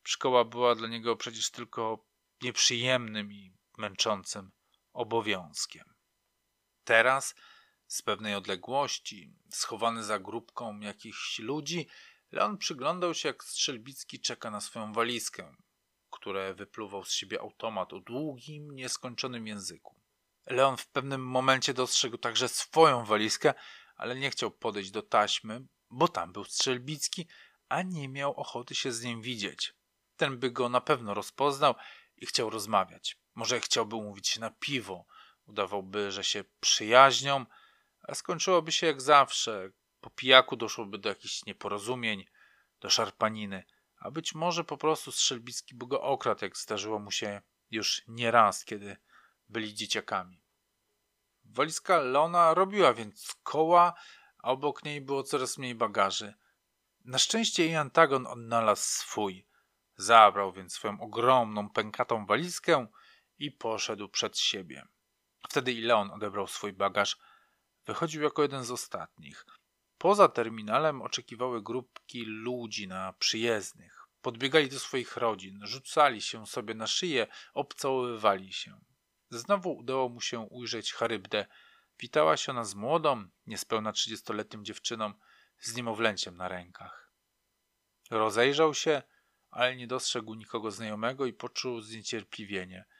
Szkoła 0.02 0.44
była 0.44 0.74
dla 0.74 0.88
niego 0.88 1.16
przecież 1.16 1.50
tylko 1.50 2.04
nieprzyjemnym 2.42 3.32
i 3.32 3.55
męczącym 3.78 4.50
obowiązkiem. 4.92 5.94
Teraz, 6.84 7.34
z 7.86 8.02
pewnej 8.02 8.34
odległości, 8.34 9.34
schowany 9.50 10.04
za 10.04 10.18
grupką 10.18 10.80
jakichś 10.80 11.38
ludzi, 11.38 11.88
Leon 12.32 12.58
przyglądał 12.58 13.14
się, 13.14 13.28
jak 13.28 13.44
Strzelbicki 13.44 14.20
czeka 14.20 14.50
na 14.50 14.60
swoją 14.60 14.92
walizkę, 14.92 15.54
które 16.10 16.54
wypluwał 16.54 17.04
z 17.04 17.12
siebie 17.12 17.40
automat 17.40 17.92
o 17.92 18.00
długim, 18.00 18.70
nieskończonym 18.70 19.46
języku. 19.46 20.00
Leon 20.46 20.76
w 20.76 20.88
pewnym 20.88 21.26
momencie 21.26 21.74
dostrzegł 21.74 22.18
także 22.18 22.48
swoją 22.48 23.04
walizkę, 23.04 23.54
ale 23.96 24.16
nie 24.16 24.30
chciał 24.30 24.50
podejść 24.50 24.90
do 24.90 25.02
taśmy, 25.02 25.66
bo 25.90 26.08
tam 26.08 26.32
był 26.32 26.44
Strzelbicki, 26.44 27.26
a 27.68 27.82
nie 27.82 28.08
miał 28.08 28.34
ochoty 28.34 28.74
się 28.74 28.92
z 28.92 29.02
nim 29.02 29.22
widzieć. 29.22 29.74
Ten 30.16 30.38
by 30.38 30.50
go 30.50 30.68
na 30.68 30.80
pewno 30.80 31.14
rozpoznał 31.14 31.74
i 32.16 32.26
chciał 32.26 32.50
rozmawiać. 32.50 33.16
Może 33.36 33.60
chciałby 33.60 33.96
umówić 33.96 34.28
się 34.28 34.40
na 34.40 34.50
piwo, 34.50 35.04
udawałby, 35.46 36.12
że 36.12 36.24
się 36.24 36.44
przyjaźnią, 36.60 37.46
a 38.02 38.14
skończyłoby 38.14 38.72
się 38.72 38.86
jak 38.86 39.02
zawsze. 39.02 39.70
Po 40.00 40.10
pijaku 40.10 40.56
doszłoby 40.56 40.98
do 40.98 41.08
jakichś 41.08 41.44
nieporozumień, 41.44 42.24
do 42.80 42.90
szarpaniny, 42.90 43.64
a 43.98 44.10
być 44.10 44.34
może 44.34 44.64
po 44.64 44.76
prostu 44.76 45.12
Strzelbicki 45.12 45.74
by 45.74 45.86
go 45.86 46.02
okradł, 46.02 46.44
jak 46.44 46.56
zdarzyło 46.56 46.98
mu 46.98 47.10
się 47.10 47.42
już 47.70 48.02
nieraz, 48.08 48.64
kiedy 48.64 48.96
byli 49.48 49.74
dzieciakami. 49.74 50.40
Walizka 51.44 51.98
Leona 51.98 52.54
robiła 52.54 52.94
więc 52.94 53.34
koła, 53.42 53.94
a 54.38 54.50
obok 54.50 54.84
niej 54.84 55.00
było 55.00 55.22
coraz 55.22 55.58
mniej 55.58 55.74
bagaży. 55.74 56.34
Na 57.04 57.18
szczęście 57.18 57.64
jej 57.64 57.76
antagon 57.76 58.26
odnalazł 58.26 58.82
swój. 58.82 59.46
Zabrał 59.96 60.52
więc 60.52 60.72
swoją 60.72 61.00
ogromną, 61.00 61.70
pękatą 61.70 62.26
walizkę 62.26 62.86
i 63.38 63.50
poszedł 63.52 64.08
przed 64.08 64.38
siebie. 64.38 64.86
Wtedy 65.48 65.72
i 65.72 65.80
Leon 65.80 66.10
odebrał 66.10 66.46
swój 66.46 66.72
bagaż. 66.72 67.16
Wychodził 67.86 68.22
jako 68.22 68.42
jeden 68.42 68.64
z 68.64 68.70
ostatnich. 68.70 69.46
Poza 69.98 70.28
terminalem 70.28 71.02
oczekiwały 71.02 71.62
grupki 71.62 72.24
ludzi 72.24 72.88
na 72.88 73.12
przyjezdnych. 73.12 74.06
Podbiegali 74.22 74.68
do 74.68 74.78
swoich 74.78 75.16
rodzin, 75.16 75.60
rzucali 75.66 76.22
się 76.22 76.46
sobie 76.46 76.74
na 76.74 76.86
szyję, 76.86 77.26
obcałowywali 77.54 78.52
się. 78.52 78.80
Znowu 79.30 79.76
udało 79.76 80.08
mu 80.08 80.20
się 80.20 80.40
ujrzeć 80.40 80.92
Charybdę. 80.92 81.46
Witała 82.00 82.36
się 82.36 82.52
ona 82.52 82.64
z 82.64 82.74
młodą, 82.74 83.28
niespełna 83.46 83.92
trzydziestoletnią 83.92 84.62
dziewczyną 84.62 85.12
z 85.58 85.76
niemowlęciem 85.76 86.36
na 86.36 86.48
rękach. 86.48 87.12
Rozejrzał 88.10 88.74
się, 88.74 89.02
ale 89.50 89.76
nie 89.76 89.86
dostrzegł 89.86 90.34
nikogo 90.34 90.70
znajomego 90.70 91.26
i 91.26 91.32
poczuł 91.32 91.80
zniecierpliwienie– 91.80 92.84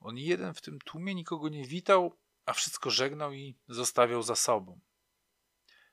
on 0.00 0.18
jeden 0.18 0.54
w 0.54 0.60
tym 0.60 0.78
tłumie 0.78 1.14
nikogo 1.14 1.48
nie 1.48 1.64
witał, 1.64 2.18
a 2.46 2.52
wszystko 2.52 2.90
żegnał 2.90 3.32
i 3.32 3.58
zostawiał 3.68 4.22
za 4.22 4.36
sobą. 4.36 4.80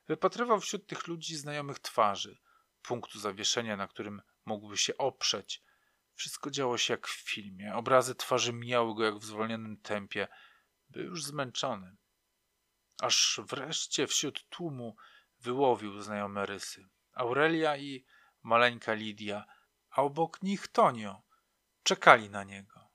Wypatrywał 0.08 0.60
wśród 0.60 0.88
tych 0.88 1.08
ludzi 1.08 1.36
znajomych 1.36 1.80
twarzy, 1.80 2.38
punktu 2.82 3.20
zawieszenia, 3.20 3.78
na 3.78 3.88
którym 3.88 4.22
mógłby 4.46 4.78
się 4.78 4.98
oprzeć. 4.98 5.64
Wszystko 6.14 6.52
działo 6.52 6.78
się 6.78 6.94
jak 6.94 7.08
w 7.08 7.32
filmie. 7.32 7.76
Obrazy 7.76 8.16
twarzy 8.16 8.54
mijały 8.54 8.96
go 8.96 9.04
jak 9.04 9.16
w 9.18 9.26
zwolnionym 9.26 9.78
tempie. 9.78 10.28
Był 10.90 11.04
już 11.04 11.24
zmęczony. 11.24 11.98
Aż 13.02 13.42
wreszcie 13.44 14.08
wśród 14.08 14.50
tłumu 14.50 14.96
wyłowił 15.40 16.02
znajome 16.02 16.46
rysy. 16.46 16.88
Aurelia 17.14 17.78
i 17.78 18.06
maleńka 18.44 18.94
Lidia, 18.94 19.46
a 19.90 20.02
obok 20.02 20.42
nich 20.42 20.68
Tonio. 20.68 21.22
Czekali 21.84 22.30
na 22.30 22.44
niego. 22.44 22.87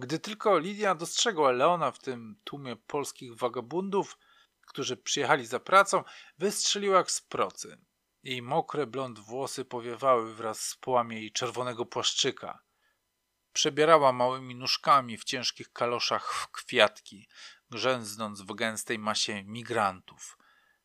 Gdy 0.00 0.18
tylko 0.18 0.58
Lidia 0.58 0.94
dostrzegła 0.94 1.50
Leona 1.50 1.90
w 1.90 1.98
tym 1.98 2.36
tłumie 2.44 2.76
polskich 2.76 3.36
wagabundów, 3.36 4.18
którzy 4.66 4.96
przyjechali 4.96 5.46
za 5.46 5.60
pracą, 5.60 6.04
wystrzeliła 6.38 6.96
jak 6.98 7.10
z 7.10 7.20
procy. 7.20 7.78
Jej 8.22 8.42
mokre 8.42 8.86
blond 8.86 9.18
włosy 9.18 9.64
powiewały 9.64 10.34
wraz 10.34 10.60
z 10.60 10.76
połami 10.76 11.16
jej 11.16 11.32
czerwonego 11.32 11.86
płaszczyka. 11.86 12.62
Przebierała 13.52 14.12
małymi 14.12 14.54
nóżkami 14.54 15.18
w 15.18 15.24
ciężkich 15.24 15.72
kaloszach 15.72 16.34
w 16.34 16.48
kwiatki, 16.48 17.28
grzęznąc 17.70 18.40
w 18.40 18.54
gęstej 18.54 18.98
masie 18.98 19.44
migrantów. 19.44 20.38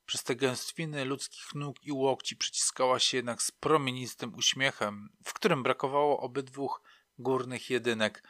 Przez 0.05 0.23
te 0.23 0.35
gęstwiny 0.35 1.05
ludzkich 1.05 1.55
nóg 1.55 1.83
i 1.83 1.91
łokci 1.91 2.35
przyciskała 2.35 2.99
się 2.99 3.17
jednak 3.17 3.41
z 3.41 3.51
promienistym 3.51 4.35
uśmiechem, 4.35 5.09
w 5.25 5.33
którym 5.33 5.63
brakowało 5.63 6.19
obydwóch 6.19 6.81
górnych 7.17 7.69
jedynek– 7.69 8.23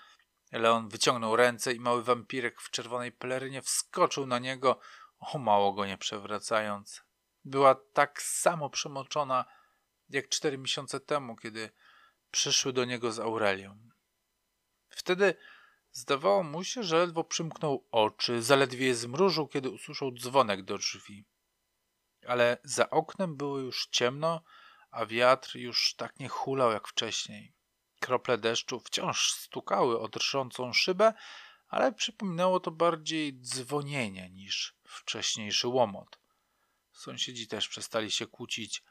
Leon 0.59 0.89
wyciągnął 0.89 1.35
ręce 1.35 1.73
i 1.73 1.79
mały 1.79 2.03
wampirek 2.03 2.61
w 2.61 2.69
czerwonej 2.69 3.11
pelerynie 3.11 3.61
wskoczył 3.61 4.25
na 4.25 4.39
niego, 4.39 4.79
o 5.19 5.37
mało 5.37 5.73
go 5.73 5.85
nie 5.85 5.97
przewracając. 5.97 7.03
Była 7.45 7.75
tak 7.75 8.21
samo 8.21 8.69
przemoczona 8.69 9.45
jak 10.09 10.29
cztery 10.29 10.57
miesiące 10.57 10.99
temu, 10.99 11.35
kiedy 11.35 11.69
przyszły 12.31 12.73
do 12.73 12.85
niego 12.85 13.11
z 13.11 13.19
Aurelią. 13.19 13.89
Wtedy 14.89 15.35
zdawało 15.91 16.43
mu 16.43 16.63
się, 16.63 16.83
że 16.83 16.97
ledwo 16.97 17.23
przymknął 17.23 17.87
oczy, 17.91 18.41
zaledwie 18.41 18.87
je 18.87 18.95
zmrużył, 18.95 19.47
kiedy 19.47 19.69
usłyszał 19.69 20.11
dzwonek 20.11 20.63
do 20.63 20.77
drzwi. 20.77 21.25
Ale 22.27 22.57
za 22.63 22.89
oknem 22.89 23.35
było 23.35 23.59
już 23.59 23.87
ciemno, 23.87 24.43
a 24.91 25.05
wiatr 25.05 25.55
już 25.55 25.95
tak 25.95 26.19
nie 26.19 26.27
hulał 26.27 26.71
jak 26.71 26.87
wcześniej. 26.87 27.54
Krople 28.05 28.37
deszczu 28.37 28.79
wciąż 28.79 29.31
stukały 29.31 29.99
o 29.99 30.07
drżącą 30.07 30.73
szybę, 30.73 31.13
ale 31.67 31.93
przypominało 31.93 32.59
to 32.59 32.71
bardziej 32.71 33.39
dzwonienie 33.41 34.29
niż 34.29 34.75
wcześniejszy 34.83 35.67
łomot. 35.67 36.19
Sąsiedzi 36.91 37.47
też 37.47 37.67
przestali 37.67 38.11
się 38.11 38.27
kłócić. 38.27 38.83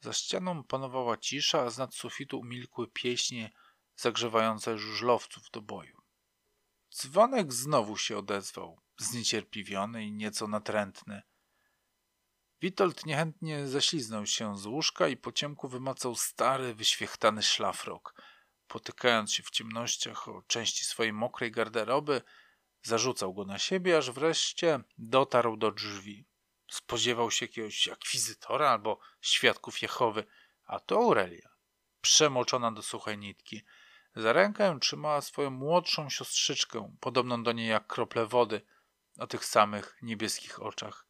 Za 0.00 0.12
ścianą 0.12 0.64
panowała 0.64 1.16
cisza, 1.16 1.62
a 1.62 1.70
z 1.70 1.78
nad 1.78 1.94
sufitu 1.94 2.38
umilkły 2.38 2.88
pieśnie 2.88 3.50
zagrzewające 3.96 4.78
żużlowców 4.78 5.50
do 5.50 5.62
boju. 5.62 6.02
Dzwonek 6.94 7.52
znowu 7.52 7.96
się 7.96 8.18
odezwał, 8.18 8.80
zniecierpliwiony 8.98 10.04
i 10.04 10.12
nieco 10.12 10.46
natrętny. 10.46 11.22
Witold 12.60 13.06
niechętnie 13.06 13.66
ześliznął 13.66 14.26
się 14.26 14.58
z 14.58 14.66
łóżka 14.66 15.08
i 15.08 15.16
po 15.16 15.32
ciemku 15.32 15.68
wymacał 15.68 16.14
stary, 16.14 16.74
wyświechtany 16.74 17.42
szlafrok. 17.42 18.14
Potykając 18.68 19.32
się 19.32 19.42
w 19.42 19.50
ciemnościach 19.50 20.28
o 20.28 20.42
części 20.46 20.84
swojej 20.84 21.12
mokrej 21.12 21.50
garderoby, 21.50 22.22
zarzucał 22.82 23.34
go 23.34 23.44
na 23.44 23.58
siebie, 23.58 23.98
aż 23.98 24.10
wreszcie 24.10 24.80
dotarł 24.98 25.56
do 25.56 25.72
drzwi. 25.72 26.24
Spodziewał 26.70 27.30
się 27.30 27.46
jakiegoś 27.46 27.88
akwizytora 27.88 28.70
albo 28.70 28.98
świadków 29.20 29.82
Jehowy, 29.82 30.24
a 30.64 30.80
to 30.80 30.96
Aurelia, 30.96 31.48
przemoczona 32.00 32.72
do 32.72 32.82
suchej 32.82 33.18
nitki. 33.18 33.62
Za 34.16 34.32
rękę 34.32 34.78
trzymała 34.80 35.20
swoją 35.20 35.50
młodszą 35.50 36.10
siostrzyczkę, 36.10 36.96
podobną 37.00 37.42
do 37.42 37.52
niej 37.52 37.68
jak 37.68 37.86
krople 37.86 38.26
wody, 38.26 38.60
o 39.18 39.26
tych 39.26 39.44
samych 39.44 39.98
niebieskich 40.02 40.62
oczach. 40.62 41.06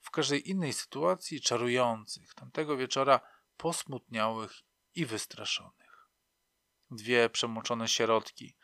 W 0.00 0.10
każdej 0.10 0.50
innej 0.50 0.72
sytuacji 0.72 1.40
czarujących, 1.40 2.34
tamtego 2.34 2.76
wieczora 2.76 3.20
posmutniałych 3.56 4.52
i 4.94 5.06
wystraszonych. 5.06 5.79
Dwie 6.90 7.30
przemoczone 7.30 7.88
sierotki, 7.88 8.56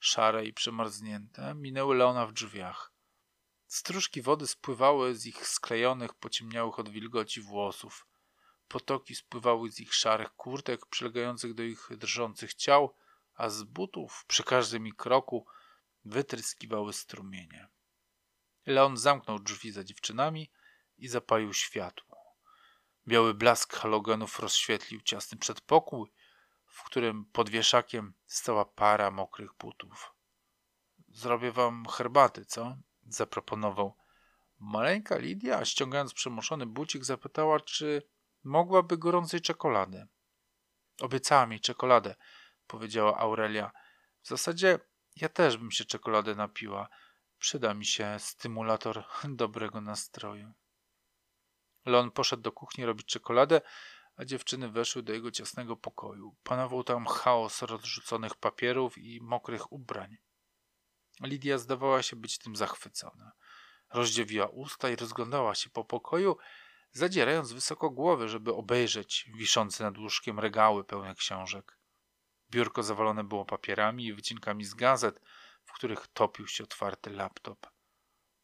szare 0.00 0.46
i 0.46 0.52
przemarznięte, 0.52 1.54
minęły 1.54 1.96
Leona 1.96 2.26
w 2.26 2.32
drzwiach. 2.32 2.92
Stróżki 3.66 4.22
wody 4.22 4.46
spływały 4.46 5.14
z 5.14 5.26
ich 5.26 5.48
sklejonych, 5.48 6.14
pociemniałych 6.14 6.78
od 6.78 6.88
wilgoci 6.88 7.40
włosów. 7.40 8.06
Potoki 8.68 9.14
spływały 9.14 9.70
z 9.70 9.80
ich 9.80 9.94
szarych 9.94 10.30
kurtek 10.30 10.86
przylegających 10.86 11.54
do 11.54 11.62
ich 11.62 11.88
drżących 11.90 12.54
ciał, 12.54 12.96
a 13.34 13.48
z 13.48 13.62
butów 13.62 14.24
przy 14.26 14.44
każdym 14.44 14.86
ich 14.86 14.96
kroku 14.96 15.46
wytryskiwały 16.04 16.92
strumienie. 16.92 17.68
Leon 18.66 18.96
zamknął 18.96 19.38
drzwi 19.38 19.72
za 19.72 19.84
dziewczynami 19.84 20.50
i 20.98 21.08
zapalił 21.08 21.52
światło. 21.52 22.36
Biały 23.08 23.34
blask 23.34 23.76
halogenów 23.76 24.38
rozświetlił 24.38 25.00
ciasny 25.00 25.38
przedpokój, 25.38 26.12
w 26.74 26.82
którym 26.82 27.24
pod 27.24 27.50
wieszakiem 27.50 28.14
stała 28.26 28.64
para 28.64 29.10
mokrych 29.10 29.54
butów. 29.58 30.14
Zrobię 31.08 31.52
wam 31.52 31.86
herbaty, 31.86 32.44
co? 32.44 32.76
zaproponował. 33.06 33.96
Maleńka 34.58 35.18
Lidia, 35.18 35.64
ściągając 35.64 36.14
przemoszony 36.14 36.66
bucik, 36.66 37.04
zapytała, 37.04 37.60
czy 37.60 38.02
mogłaby 38.44 38.98
gorącej 38.98 39.40
czekolady. 39.40 40.06
Obiecała 41.00 41.46
mi 41.46 41.60
czekoladę, 41.60 42.14
powiedziała 42.66 43.18
Aurelia. 43.18 43.70
W 44.22 44.28
zasadzie 44.28 44.78
ja 45.16 45.28
też 45.28 45.56
bym 45.56 45.70
się 45.70 45.84
czekolady 45.84 46.36
napiła. 46.36 46.88
Przyda 47.38 47.74
mi 47.74 47.86
się 47.86 48.16
stymulator 48.18 49.04
dobrego 49.42 49.80
nastroju. 49.80 50.52
Leon 51.86 52.10
poszedł 52.10 52.42
do 52.42 52.52
kuchni 52.52 52.84
robić 52.84 53.06
czekoladę, 53.06 53.60
a 54.16 54.24
dziewczyny 54.24 54.68
weszły 54.68 55.02
do 55.02 55.12
jego 55.12 55.30
ciasnego 55.30 55.76
pokoju. 55.76 56.34
Panował 56.42 56.84
tam 56.84 57.06
chaos 57.06 57.62
rozrzuconych 57.62 58.34
papierów 58.34 58.98
i 58.98 59.20
mokrych 59.20 59.72
ubrań. 59.72 60.16
Lidia 61.20 61.58
zdawała 61.58 62.02
się 62.02 62.16
być 62.16 62.38
tym 62.38 62.56
zachwycona. 62.56 63.32
Rozdziewiła 63.90 64.46
usta 64.46 64.90
i 64.90 64.96
rozglądała 64.96 65.54
się 65.54 65.70
po 65.70 65.84
pokoju, 65.84 66.36
zadzierając 66.92 67.52
wysoko 67.52 67.90
głowy, 67.90 68.28
żeby 68.28 68.54
obejrzeć 68.54 69.30
wiszące 69.34 69.84
nad 69.84 69.98
łóżkiem 69.98 70.40
regały 70.40 70.84
pełne 70.84 71.14
książek. 71.14 71.78
Biurko 72.50 72.82
zawalone 72.82 73.24
było 73.24 73.44
papierami 73.44 74.06
i 74.06 74.14
wycinkami 74.14 74.64
z 74.64 74.74
gazet, 74.74 75.20
w 75.64 75.72
których 75.72 76.06
topił 76.06 76.46
się 76.46 76.64
otwarty 76.64 77.10
laptop. 77.10 77.66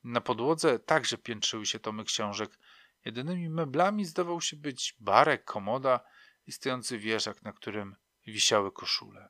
Na 0.04 0.20
podłodze 0.20 0.78
także 0.78 1.18
piętrzyły 1.18 1.66
się 1.66 1.78
tomy 1.78 2.04
książek. 2.04 2.59
Jedynymi 3.04 3.50
meblami 3.50 4.04
zdawał 4.04 4.40
się 4.40 4.56
być 4.56 4.96
barek, 5.00 5.44
komoda 5.44 6.00
i 6.46 6.52
stojący 6.52 6.98
wieżak, 6.98 7.42
na 7.42 7.52
którym 7.52 7.96
wisiały 8.26 8.72
koszule. 8.72 9.28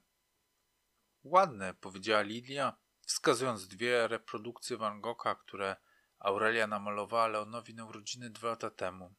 Ładne, 1.23 1.75
powiedziała 1.75 2.23
Lidia, 2.23 2.77
wskazując 3.01 3.69
dwie 3.69 4.09
reprodukcje 4.09 4.77
Van 4.77 5.01
Gogha, 5.01 5.35
które 5.35 5.77
Aurelia 6.19 6.67
namalowała 6.67 7.29
Leonowi 7.29 7.75
na 7.75 7.85
urodziny 7.85 8.31
dwa 8.31 8.49
lata 8.49 8.71
temu. 8.71 9.15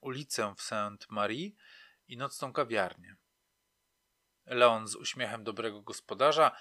Ulicę 0.00 0.54
w 0.56 0.62
Saint-Marie 0.62 1.50
i 2.08 2.16
nocną 2.16 2.52
kawiarnię. 2.52 3.16
Leon 4.46 4.88
z 4.88 4.94
uśmiechem 4.94 5.44
dobrego 5.44 5.82
gospodarza, 5.82 6.56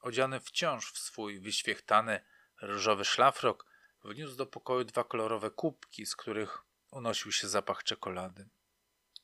odziany 0.00 0.40
wciąż 0.40 0.92
w 0.92 0.98
swój 0.98 1.40
wyświechtany 1.40 2.20
różowy 2.62 3.04
szlafrok, 3.04 3.65
wniósł 4.06 4.36
do 4.36 4.46
pokoju 4.46 4.84
dwa 4.84 5.04
kolorowe 5.04 5.50
kubki, 5.50 6.06
z 6.06 6.16
których 6.16 6.62
unosił 6.90 7.32
się 7.32 7.48
zapach 7.48 7.84
czekolady. 7.84 8.48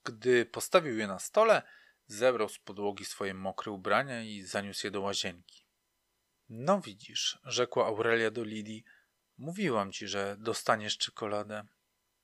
Gdy 0.04 0.46
postawił 0.46 0.98
je 0.98 1.06
na 1.06 1.18
stole, 1.18 1.62
zebrał 2.06 2.48
z 2.48 2.58
podłogi 2.58 3.04
swoje 3.04 3.34
mokre 3.34 3.72
ubrania 3.72 4.22
i 4.22 4.42
zaniósł 4.42 4.86
je 4.86 4.90
do 4.90 5.00
łazienki. 5.00 5.64
No 6.48 6.80
widzisz, 6.80 7.38
rzekła 7.44 7.86
Aurelia 7.86 8.30
do 8.30 8.44
Lidii, 8.44 8.84
mówiłam 9.38 9.92
ci, 9.92 10.08
że 10.08 10.36
dostaniesz 10.38 10.98
czekoladę. 10.98 11.66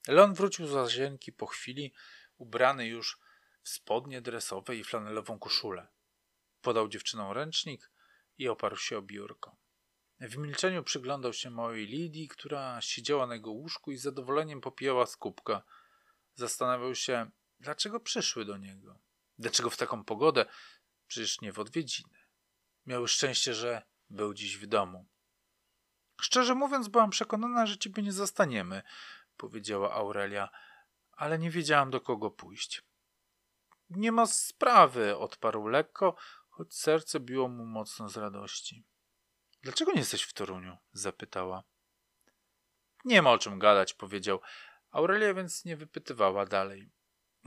Leon 0.09 0.35
wrócił 0.35 0.67
z 0.67 0.73
łazienki 0.73 1.33
po 1.33 1.47
chwili, 1.47 1.93
ubrany 2.37 2.87
już 2.87 3.19
w 3.63 3.69
spodnie 3.69 4.21
dresowe 4.21 4.77
i 4.77 4.85
flanelową 4.85 5.39
koszulę. 5.39 5.89
Podał 6.61 6.89
dziewczynom 6.89 7.33
ręcznik 7.33 7.91
i 8.39 8.49
oparł 8.49 8.77
się 8.77 8.99
o 8.99 9.03
biurko. 9.03 9.57
W 10.21 10.37
milczeniu 10.37 10.85
przyglądał 10.85 11.33
się 11.33 11.51
małej 11.51 11.87
Lidii, 11.87 12.29
która 12.29 12.81
siedziała 12.81 13.27
na 13.27 13.35
jego 13.35 13.51
łóżku 13.51 13.93
i 13.93 13.97
z 13.97 14.03
zadowoleniem 14.03 14.61
popijała 14.61 15.07
z 15.07 15.17
kubka. 15.17 15.63
Zastanawiał 16.35 16.95
się, 16.95 17.31
dlaczego 17.61 18.01
przyszły 18.01 18.45
do 18.45 18.57
niego. 18.57 18.99
Dlaczego 19.39 19.71
w 19.71 19.77
taką 19.77 20.05
pogodę? 20.05 20.47
Przecież 21.07 21.41
nie 21.41 21.53
w 21.53 21.59
odwiedziny. 21.59 22.19
Miały 22.87 23.09
szczęście, 23.09 23.55
że 23.55 23.83
był 24.11 24.35
dziś 24.35 24.59
w 24.59 24.67
domu. 24.67 25.07
Szczerze 26.21 26.55
mówiąc, 26.55 26.89
byłam 26.89 27.11
przekonana, 27.11 27.67
że 27.67 27.79
ciebie 27.79 28.03
nie 28.03 28.13
zastaniemy, 28.13 28.83
powiedziała 29.37 29.93
Aurelia, 29.95 30.49
ale 31.13 31.39
nie 31.39 31.51
wiedziałam 31.51 31.91
do 31.91 32.01
kogo 32.01 32.31
pójść. 32.31 32.83
Nie 33.91 34.13
ma 34.13 34.27
sprawy, 34.27 35.17
odparł 35.17 35.67
lekko, 35.67 36.17
choć 36.49 36.75
serce 36.75 37.21
biło 37.21 37.49
mu 37.49 37.65
mocno 37.65 38.09
z 38.09 38.17
radości. 38.17 38.85
Dlaczego 39.63 39.93
nie 39.93 39.99
jesteś 39.99 40.23
w 40.23 40.33
Toruniu? 40.33 40.77
zapytała. 40.93 41.63
Nie 43.05 43.23
ma 43.23 43.31
o 43.31 43.39
czym 43.39 43.59
gadać, 43.59 43.95
powiedział. 43.95 44.41
Aurelia 44.91 45.35
więc 45.35 45.65
nie 45.65 45.77
wypytywała 45.77 46.47
dalej. 46.47 46.91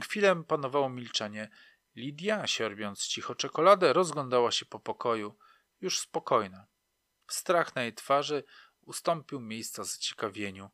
Chwilę 0.02 0.44
panowało 0.44 0.90
milczenie. 0.90 1.50
Lidia, 1.96 2.48
sierbiąc 2.48 3.08
cicho 3.08 3.36
czekoladę, 3.36 3.94
rozglądała 3.94 4.52
się 4.52 4.66
po 4.66 4.80
pokoju, 4.80 5.38
już 5.82 6.00
spokojna. 6.00 6.68
Strach 7.28 7.76
na 7.76 7.84
jej 7.84 7.94
twarzy 7.94 8.44
ustąpił 8.82 9.40
miejsca 9.40 9.84
zaciekawieniu. 9.84 10.70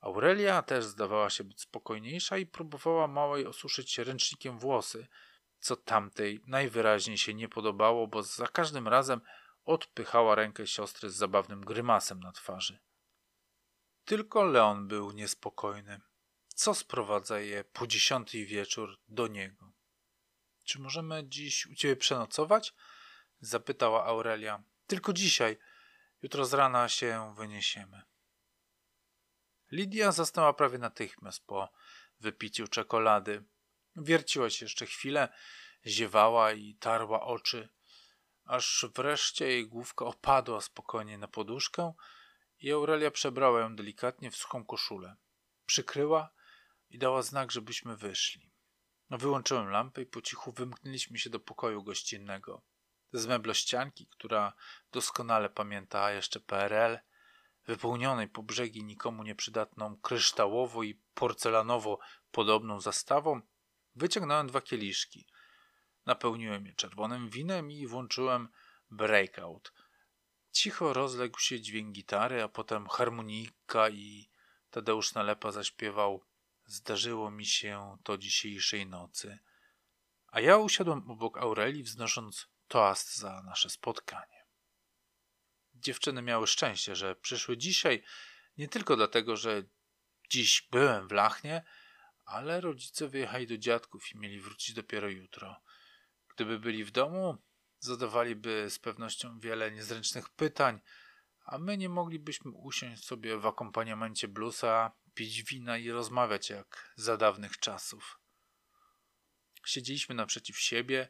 Aurelia 0.00 0.62
też 0.62 0.84
zdawała 0.84 1.30
się 1.30 1.44
być 1.44 1.60
spokojniejsza 1.60 2.38
i 2.38 2.46
próbowała 2.46 3.08
małej 3.08 3.46
osuszyć 3.46 3.98
ręcznikiem 3.98 4.58
włosy, 4.58 5.06
co 5.58 5.76
tamtej 5.76 6.40
najwyraźniej 6.46 7.18
się 7.18 7.34
nie 7.34 7.48
podobało, 7.48 8.06
bo 8.06 8.22
za 8.22 8.46
każdym 8.46 8.88
razem 8.88 9.20
odpychała 9.66 10.34
rękę 10.34 10.66
siostry 10.66 11.10
z 11.10 11.16
zabawnym 11.16 11.64
grymasem 11.64 12.20
na 12.20 12.32
twarzy. 12.32 12.78
Tylko 14.04 14.44
Leon 14.44 14.88
był 14.88 15.12
niespokojny. 15.12 16.00
Co 16.48 16.74
sprowadza 16.74 17.40
je 17.40 17.64
po 17.64 17.86
dziesiątej 17.86 18.46
wieczór 18.46 18.98
do 19.08 19.26
niego? 19.26 19.72
Czy 20.64 20.78
możemy 20.78 21.28
dziś 21.28 21.66
u 21.66 21.74
ciebie 21.74 21.96
przenocować? 21.96 22.74
zapytała 23.40 24.04
Aurelia. 24.04 24.62
Tylko 24.86 25.12
dzisiaj. 25.12 25.58
Jutro 26.22 26.44
z 26.44 26.54
rana 26.54 26.88
się 26.88 27.34
wyniesiemy. 27.36 28.02
Lidia 29.72 30.12
zasnęła 30.12 30.52
prawie 30.52 30.78
natychmiast 30.78 31.46
po 31.46 31.68
wypiciu 32.20 32.68
czekolady. 32.68 33.44
Wierciła 33.96 34.50
się 34.50 34.64
jeszcze 34.64 34.86
chwilę, 34.86 35.28
ziewała 35.86 36.52
i 36.52 36.74
tarła 36.74 37.22
oczy. 37.22 37.68
Aż 38.46 38.86
wreszcie 38.94 39.48
jej 39.48 39.68
główka 39.68 40.04
opadła 40.04 40.60
spokojnie 40.60 41.18
na 41.18 41.28
poduszkę 41.28 41.92
i 42.58 42.72
Aurelia 42.72 43.10
przebrała 43.10 43.60
ją 43.60 43.76
delikatnie 43.76 44.30
w 44.30 44.36
suchą 44.36 44.64
koszulę. 44.64 45.16
Przykryła 45.66 46.30
i 46.90 46.98
dała 46.98 47.22
znak, 47.22 47.52
żebyśmy 47.52 47.96
wyszli. 47.96 48.50
Wyłączyłem 49.10 49.70
lampę 49.70 50.02
i 50.02 50.06
po 50.06 50.22
cichu 50.22 50.52
wymknęliśmy 50.52 51.18
się 51.18 51.30
do 51.30 51.40
pokoju 51.40 51.82
gościnnego. 51.82 52.62
Z 53.12 53.26
meblościanki, 53.26 54.06
która 54.06 54.52
doskonale 54.92 55.50
pamięta 55.50 56.12
jeszcze 56.12 56.40
PRL, 56.40 56.98
wypełnionej 57.66 58.28
po 58.28 58.42
brzegi 58.42 58.84
nikomu 58.84 59.22
nieprzydatną 59.22 59.96
kryształowo 59.96 60.82
i 60.82 61.00
porcelanowo 61.14 61.98
podobną 62.30 62.80
zastawą, 62.80 63.40
wyciągnąłem 63.94 64.46
dwa 64.46 64.60
kieliszki. 64.60 65.26
Napełniłem 66.06 66.66
je 66.66 66.74
czerwonym 66.74 67.30
winem 67.30 67.70
i 67.70 67.86
włączyłem 67.86 68.48
breakout. 68.90 69.72
Cicho 70.52 70.92
rozległ 70.92 71.38
się 71.38 71.60
dźwięk 71.60 71.92
gitary, 71.92 72.42
a 72.42 72.48
potem 72.48 72.88
harmonika 72.88 73.88
i 73.88 74.30
Tadeusz 74.70 75.14
Nalepa 75.14 75.52
zaśpiewał 75.52 76.24
Zdarzyło 76.66 77.30
mi 77.30 77.46
się 77.46 77.98
to 78.02 78.18
dzisiejszej 78.18 78.86
nocy. 78.86 79.38
A 80.28 80.40
ja 80.40 80.56
usiadłem 80.56 81.10
obok 81.10 81.38
Aurelii, 81.38 81.82
wznosząc 81.82 82.48
toast 82.68 83.16
za 83.16 83.42
nasze 83.42 83.70
spotkanie. 83.70 84.46
Dziewczyny 85.74 86.22
miały 86.22 86.46
szczęście, 86.46 86.96
że 86.96 87.16
przyszły 87.16 87.56
dzisiaj, 87.56 88.02
nie 88.58 88.68
tylko 88.68 88.96
dlatego, 88.96 89.36
że 89.36 89.62
dziś 90.30 90.68
byłem 90.70 91.08
w 91.08 91.12
Lachnie, 91.12 91.62
ale 92.24 92.60
rodzice 92.60 93.08
wyjechali 93.08 93.46
do 93.46 93.58
dziadków 93.58 94.12
i 94.12 94.18
mieli 94.18 94.40
wrócić 94.40 94.74
dopiero 94.74 95.08
jutro. 95.08 95.62
Gdyby 96.36 96.58
byli 96.58 96.84
w 96.84 96.90
domu, 96.90 97.38
zadawaliby 97.78 98.70
z 98.70 98.78
pewnością 98.78 99.40
wiele 99.40 99.72
niezręcznych 99.72 100.28
pytań, 100.28 100.80
a 101.44 101.58
my 101.58 101.76
nie 101.76 101.88
moglibyśmy 101.88 102.50
usiąść 102.50 103.04
sobie 103.04 103.38
w 103.38 103.46
akompaniamencie 103.46 104.28
bluesa, 104.28 104.92
pić 105.14 105.42
wina 105.42 105.78
i 105.78 105.90
rozmawiać 105.90 106.50
jak 106.50 106.92
za 106.96 107.16
dawnych 107.16 107.58
czasów. 107.58 108.20
Siedzieliśmy 109.66 110.14
naprzeciw 110.14 110.58
siebie, 110.58 111.08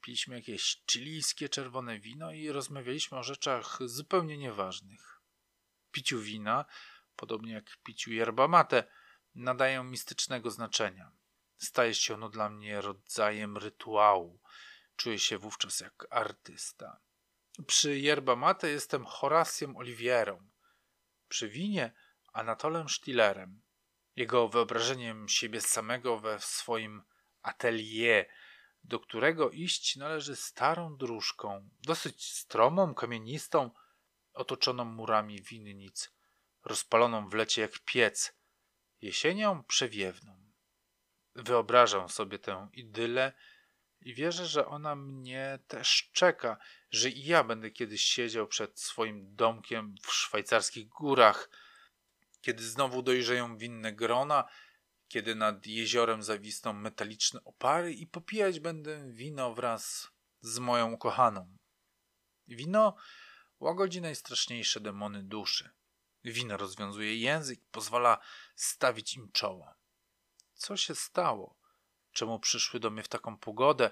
piliśmy 0.00 0.34
jakieś 0.34 0.82
chilijskie 0.90 1.48
czerwone 1.48 1.98
wino 1.98 2.32
i 2.32 2.48
rozmawialiśmy 2.48 3.18
o 3.18 3.22
rzeczach 3.22 3.78
zupełnie 3.84 4.38
nieważnych. 4.38 5.20
Piciu 5.90 6.20
wina, 6.20 6.64
podobnie 7.16 7.52
jak 7.52 7.76
piciu 7.84 8.12
yerba 8.12 8.48
mate, 8.48 8.84
nadają 9.34 9.84
mistycznego 9.84 10.50
znaczenia. 10.50 11.12
Staje 11.56 11.94
się 11.94 12.14
ono 12.14 12.28
dla 12.28 12.50
mnie 12.50 12.80
rodzajem 12.80 13.56
rytuału. 13.56 14.40
Czuję 14.96 15.18
się 15.18 15.38
wówczas 15.38 15.80
jak 15.80 16.06
artysta. 16.10 17.00
Przy 17.66 17.98
yerba 17.98 18.36
mate 18.36 18.70
jestem 18.70 19.04
Horacją 19.04 19.76
Oliwierą. 19.76 20.50
Przy 21.28 21.48
winie 21.48 21.92
Anatolem 22.32 22.88
Sztilerem. 22.88 23.62
Jego 24.16 24.48
wyobrażeniem 24.48 25.28
siebie 25.28 25.60
samego 25.60 26.18
we 26.18 26.40
swoim 26.40 27.02
atelier, 27.42 28.28
do 28.84 29.00
którego 29.00 29.50
iść 29.50 29.96
należy 29.96 30.36
starą 30.36 30.96
dróżką, 30.96 31.68
dosyć 31.82 32.32
stromą, 32.32 32.94
kamienistą, 32.94 33.70
otoczoną 34.32 34.84
murami 34.84 35.42
winnic, 35.42 36.10
rozpaloną 36.64 37.28
w 37.28 37.34
lecie 37.34 37.62
jak 37.62 37.78
piec, 37.78 38.34
jesienią 39.00 39.64
przewiewną. 39.64 40.44
Wyobrażam 41.34 42.08
sobie 42.08 42.38
tę 42.38 42.68
idylę 42.72 43.32
i 44.04 44.14
wierzę, 44.14 44.46
że 44.46 44.66
ona 44.66 44.96
mnie 44.96 45.58
też 45.68 46.10
czeka, 46.12 46.56
że 46.90 47.10
i 47.10 47.24
ja 47.24 47.44
będę 47.44 47.70
kiedyś 47.70 48.02
siedział 48.02 48.46
przed 48.46 48.80
swoim 48.80 49.36
domkiem 49.36 49.94
w 50.02 50.12
szwajcarskich 50.12 50.88
górach, 50.88 51.50
kiedy 52.40 52.68
znowu 52.68 53.02
dojrzeją 53.02 53.56
winne 53.56 53.92
grona, 53.92 54.44
kiedy 55.08 55.34
nad 55.34 55.66
jeziorem 55.66 56.22
zawisną 56.22 56.72
metaliczne 56.72 57.44
opary 57.44 57.92
i 57.92 58.06
popijać 58.06 58.60
będę 58.60 59.12
wino 59.12 59.54
wraz 59.54 60.10
z 60.40 60.58
moją 60.58 60.92
ukochaną. 60.92 61.56
Wino 62.48 62.96
łagodzi 63.60 64.00
najstraszniejsze 64.00 64.80
demony 64.80 65.22
duszy. 65.22 65.70
Wino 66.24 66.56
rozwiązuje 66.56 67.16
język, 67.16 67.60
pozwala 67.70 68.18
stawić 68.54 69.16
im 69.16 69.32
czoło. 69.32 69.74
Co 70.54 70.76
się 70.76 70.94
stało? 70.94 71.53
Czemu 72.14 72.40
przyszły 72.40 72.80
do 72.80 72.90
mnie 72.90 73.02
w 73.02 73.08
taką 73.08 73.38
pogodę? 73.38 73.90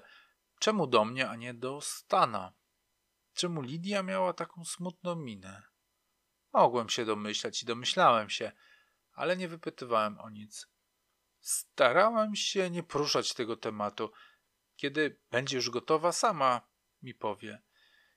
Czemu 0.59 0.87
do 0.87 1.05
mnie, 1.05 1.29
a 1.29 1.35
nie 1.35 1.53
do 1.53 1.81
Stana? 1.81 2.53
Czemu 3.33 3.61
Lidia 3.61 4.03
miała 4.03 4.33
taką 4.33 4.65
smutną 4.65 5.15
minę? 5.15 5.63
Mogłem 6.53 6.89
się 6.89 7.05
domyślać 7.05 7.63
i 7.63 7.65
domyślałem 7.65 8.29
się, 8.29 8.51
ale 9.13 9.37
nie 9.37 9.47
wypytywałem 9.47 10.19
o 10.19 10.29
nic. 10.29 10.67
Starałem 11.39 12.35
się 12.35 12.69
nie 12.69 12.83
poruszać 12.83 13.33
tego 13.33 13.57
tematu. 13.57 14.11
Kiedy 14.75 15.19
będzie 15.31 15.55
już 15.55 15.69
gotowa, 15.69 16.11
sama 16.11 16.61
mi 17.01 17.13
powie. 17.13 17.61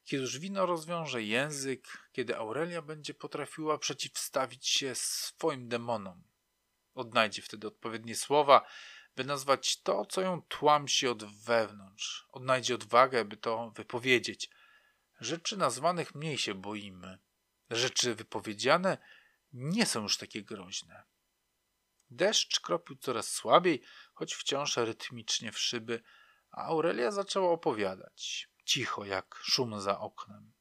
Kiedy 0.05 0.23
już 0.23 0.39
wino 0.39 0.67
rozwiąże 0.67 1.23
język, 1.23 2.09
kiedy 2.13 2.37
Aurelia 2.37 2.83
będzie 2.83 3.15
potrafiła 3.15 3.79
przeciwstawić 3.79 4.69
się 4.69 4.95
swoim 4.95 5.69
demonom. 5.69 6.25
Odnajdzie 6.95 7.43
wtedy 7.43 7.67
odpowiednie 7.67 8.17
słowa, 8.17 8.67
by 9.17 9.25
nazwać 9.25 9.81
to, 9.83 10.05
co 10.05 10.21
ją 10.21 10.43
tłamsi 10.43 11.09
od 11.09 11.25
wewnątrz. 11.25 12.27
Odnajdzie 12.29 12.75
odwagę, 12.75 13.25
by 13.25 13.37
to 13.37 13.71
wypowiedzieć. 13.71 14.51
Rzeczy 15.21 15.57
nazwanych 15.57 16.15
mniej 16.15 16.39
się 16.39 16.55
boimy. 16.55 17.19
Rzeczy 17.71 18.15
wypowiedziane 18.15 18.99
nie 19.53 19.87
są 19.87 20.03
już 20.03 20.19
takie 20.19 20.43
groźne. 20.43 21.05
Deszcz 22.11 22.61
kropił 22.61 22.97
coraz 22.97 23.29
słabiej, 23.29 23.83
choć 24.15 24.35
wciąż 24.35 24.77
rytmicznie 24.77 25.53
w 25.53 25.59
szyby, 25.59 26.03
a 26.51 26.65
Aurelia 26.65 27.11
zaczęła 27.11 27.51
opowiadać, 27.51 28.49
cicho 28.65 29.05
jak 29.05 29.41
szum 29.43 29.81
za 29.81 30.01
oknem. 30.01 30.53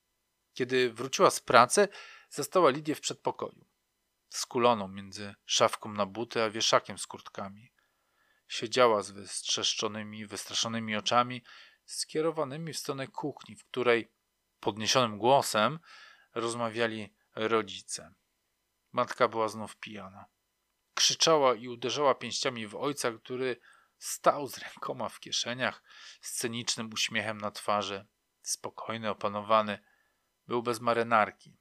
Kiedy 0.53 0.93
wróciła 0.93 1.29
z 1.29 1.39
pracy, 1.39 1.87
zastała 2.29 2.69
Lidię 2.69 2.95
w 2.95 3.01
przedpokoju, 3.01 3.65
skuloną 4.29 4.87
między 4.87 5.35
szafką 5.45 5.93
na 5.93 6.05
buty 6.05 6.43
a 6.43 6.49
wieszakiem 6.49 6.97
z 6.97 7.07
kurtkami. 7.07 7.74
Siedziała 8.47 9.03
z 9.03 9.11
wystrzeszczonymi, 9.11 10.25
wystraszonymi 10.25 10.95
oczami, 10.95 11.43
skierowanymi 11.85 12.73
w 12.73 12.77
stronę 12.77 13.07
kuchni, 13.07 13.55
w 13.55 13.65
której 13.65 14.11
podniesionym 14.59 15.17
głosem 15.17 15.79
rozmawiali 16.33 17.13
rodzice. 17.35 18.13
Matka 18.91 19.27
była 19.27 19.47
znów 19.47 19.75
pijana. 19.75 20.25
Krzyczała 20.93 21.55
i 21.55 21.67
uderzała 21.67 22.15
pięściami 22.15 22.67
w 22.67 22.75
ojca, 22.75 23.11
który 23.11 23.57
stał 23.97 24.47
z 24.47 24.57
rękoma 24.57 25.09
w 25.09 25.19
kieszeniach, 25.19 25.83
z 26.21 26.31
cynicznym 26.31 26.89
uśmiechem 26.93 27.37
na 27.37 27.51
twarzy. 27.51 28.05
Spokojny, 28.41 29.09
opanowany. 29.09 29.79
Był 30.47 30.63
bez 30.63 30.79
marynarki, 30.79 31.57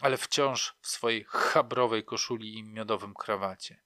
ale 0.00 0.16
wciąż 0.16 0.76
w 0.80 0.88
swojej 0.88 1.24
chabrowej 1.24 2.04
koszuli 2.04 2.58
i 2.58 2.64
miodowym 2.64 3.14
krawacie. 3.14 3.82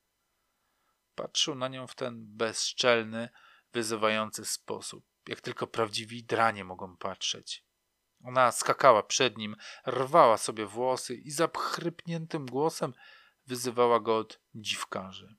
Patrzył 1.14 1.54
na 1.54 1.68
nią 1.68 1.86
w 1.86 1.94
ten 1.94 2.36
bezczelny, 2.36 3.28
wyzywający 3.72 4.44
sposób, 4.44 5.04
jak 5.28 5.40
tylko 5.40 5.66
prawdziwi 5.66 6.24
dranie 6.24 6.64
mogą 6.64 6.96
patrzeć. 6.96 7.64
Ona 8.24 8.52
skakała 8.52 9.02
przed 9.02 9.38
nim, 9.38 9.56
rwała 9.86 10.38
sobie 10.38 10.66
włosy 10.66 11.14
i 11.14 11.30
zapchrypniętym 11.30 12.46
głosem 12.46 12.94
wyzywała 13.46 14.00
go 14.00 14.18
od 14.18 14.40
dziwkarzy. 14.54 15.36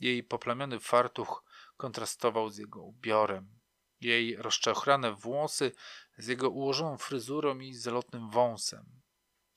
Jej 0.00 0.24
poplamiony 0.24 0.80
fartuch 0.80 1.44
kontrastował 1.76 2.50
z 2.50 2.58
jego 2.58 2.82
ubiorem. 2.82 3.58
Jej 4.00 4.36
rozczochrane 4.36 5.12
włosy 5.12 5.72
z 6.18 6.26
jego 6.26 6.50
ułożoną 6.50 6.98
fryzurą 6.98 7.58
i 7.58 7.74
zalotnym 7.74 8.30
wąsem. 8.30 9.02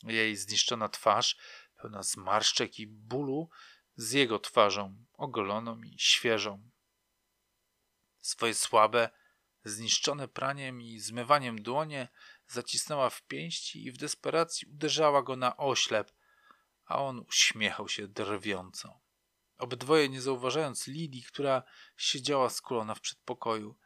Jej 0.04 0.36
zniszczona 0.36 0.90
twarz, 0.90 1.38
pełna 1.82 2.04
zmarszczek 2.04 2.80
i 2.80 2.88
bólu, 2.88 3.50
z 4.00 4.12
jego 4.12 4.40
twarzą, 4.40 5.06
ogoloną 5.14 5.82
i 5.84 5.96
świeżą. 5.98 6.70
Swoje 8.20 8.54
słabe, 8.54 9.10
zniszczone 9.64 10.28
praniem 10.28 10.82
i 10.82 11.00
zmywaniem 11.00 11.62
dłonie 11.62 12.08
zacisnęła 12.48 13.10
w 13.10 13.22
pięści 13.22 13.86
i 13.86 13.92
w 13.92 13.98
desperacji 13.98 14.68
uderzała 14.68 15.24
go 15.24 15.36
na 15.36 15.58
oślep, 15.58 16.12
a 16.86 17.02
on 17.02 17.20
uśmiechał 17.20 17.90
się 17.90 18.08
drwiąco. 18.08 19.00
Obydwoje, 19.58 20.10
nie 20.10 20.22
zauważając 20.22 20.88
Lidii, 20.88 21.24
która 21.24 21.64
siedziała 21.98 22.50
skulona 22.50 22.96
w 22.96 23.02
przedpokoju, 23.02 23.78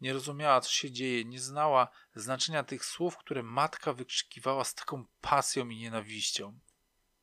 nie 0.00 0.12
rozumiała, 0.12 0.60
co 0.60 0.70
się 0.70 0.90
dzieje, 0.90 1.24
nie 1.24 1.40
znała 1.40 1.88
znaczenia 2.14 2.64
tych 2.64 2.84
słów, 2.84 3.16
które 3.16 3.42
matka 3.42 3.92
wykrzykiwała 3.92 4.64
z 4.64 4.74
taką 4.74 5.04
pasją 5.20 5.68
i 5.68 5.76
nienawiścią. 5.76 6.58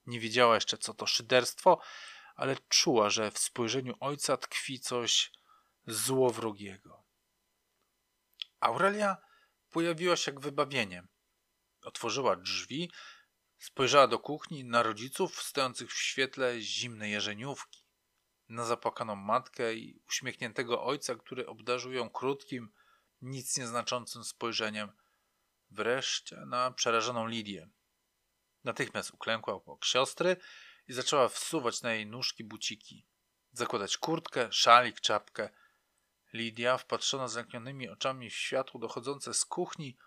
Nie 0.05 0.19
wiedziała 0.19 0.55
jeszcze, 0.55 0.77
co 0.77 0.93
to 0.93 1.05
szyderstwo, 1.05 1.81
ale 2.39 2.55
czuła, 2.69 3.09
że 3.09 3.31
w 3.31 3.39
spojrzeniu 3.39 3.93
ojca 3.99 4.37
tkwi 4.37 4.79
coś 4.79 5.31
złowrogiego. 5.87 7.03
Aurelia 8.59 9.17
pojawiła 9.69 10.15
się 10.15 10.31
jak 10.31 10.39
wybawienie. 10.39 11.03
Otworzyła 11.81 12.35
drzwi, 12.35 12.91
spojrzała 13.57 14.07
do 14.07 14.19
kuchni 14.19 14.65
na 14.65 14.83
rodziców 14.83 15.41
stojących 15.41 15.91
w 15.91 16.01
świetle 16.01 16.61
zimnej 16.61 17.11
jeżeniówki, 17.11 17.83
na 18.49 18.65
zapłakaną 18.65 19.15
matkę 19.15 19.73
i 19.73 20.01
uśmiechniętego 20.07 20.83
ojca, 20.83 21.15
który 21.15 21.47
obdarzył 21.47 21.91
ją 21.91 22.09
krótkim, 22.09 22.71
nic 23.21 23.57
nieznaczącym 23.57 24.23
spojrzeniem, 24.23 24.91
wreszcie 25.71 26.35
na 26.35 26.71
przerażoną 26.71 27.27
Lidię. 27.27 27.69
Natychmiast 28.63 29.13
uklękła 29.13 29.53
obok 29.53 29.85
siostry 29.85 30.37
i 30.89 30.93
zaczęła 30.93 31.29
wsuwać 31.29 31.81
na 31.81 31.93
jej 31.93 32.05
nóżki 32.05 32.43
buciki, 32.43 33.05
zakładać 33.51 33.97
kurtkę, 33.97 34.47
szalik, 34.51 35.01
czapkę. 35.01 35.49
Lidia, 36.33 36.77
wpatrzona 36.77 37.27
zamknionymi 37.27 37.89
oczami 37.89 38.29
w 38.29 38.35
światło 38.35 38.79
dochodzące 38.79 39.33
z 39.33 39.45
kuchni, 39.45 39.97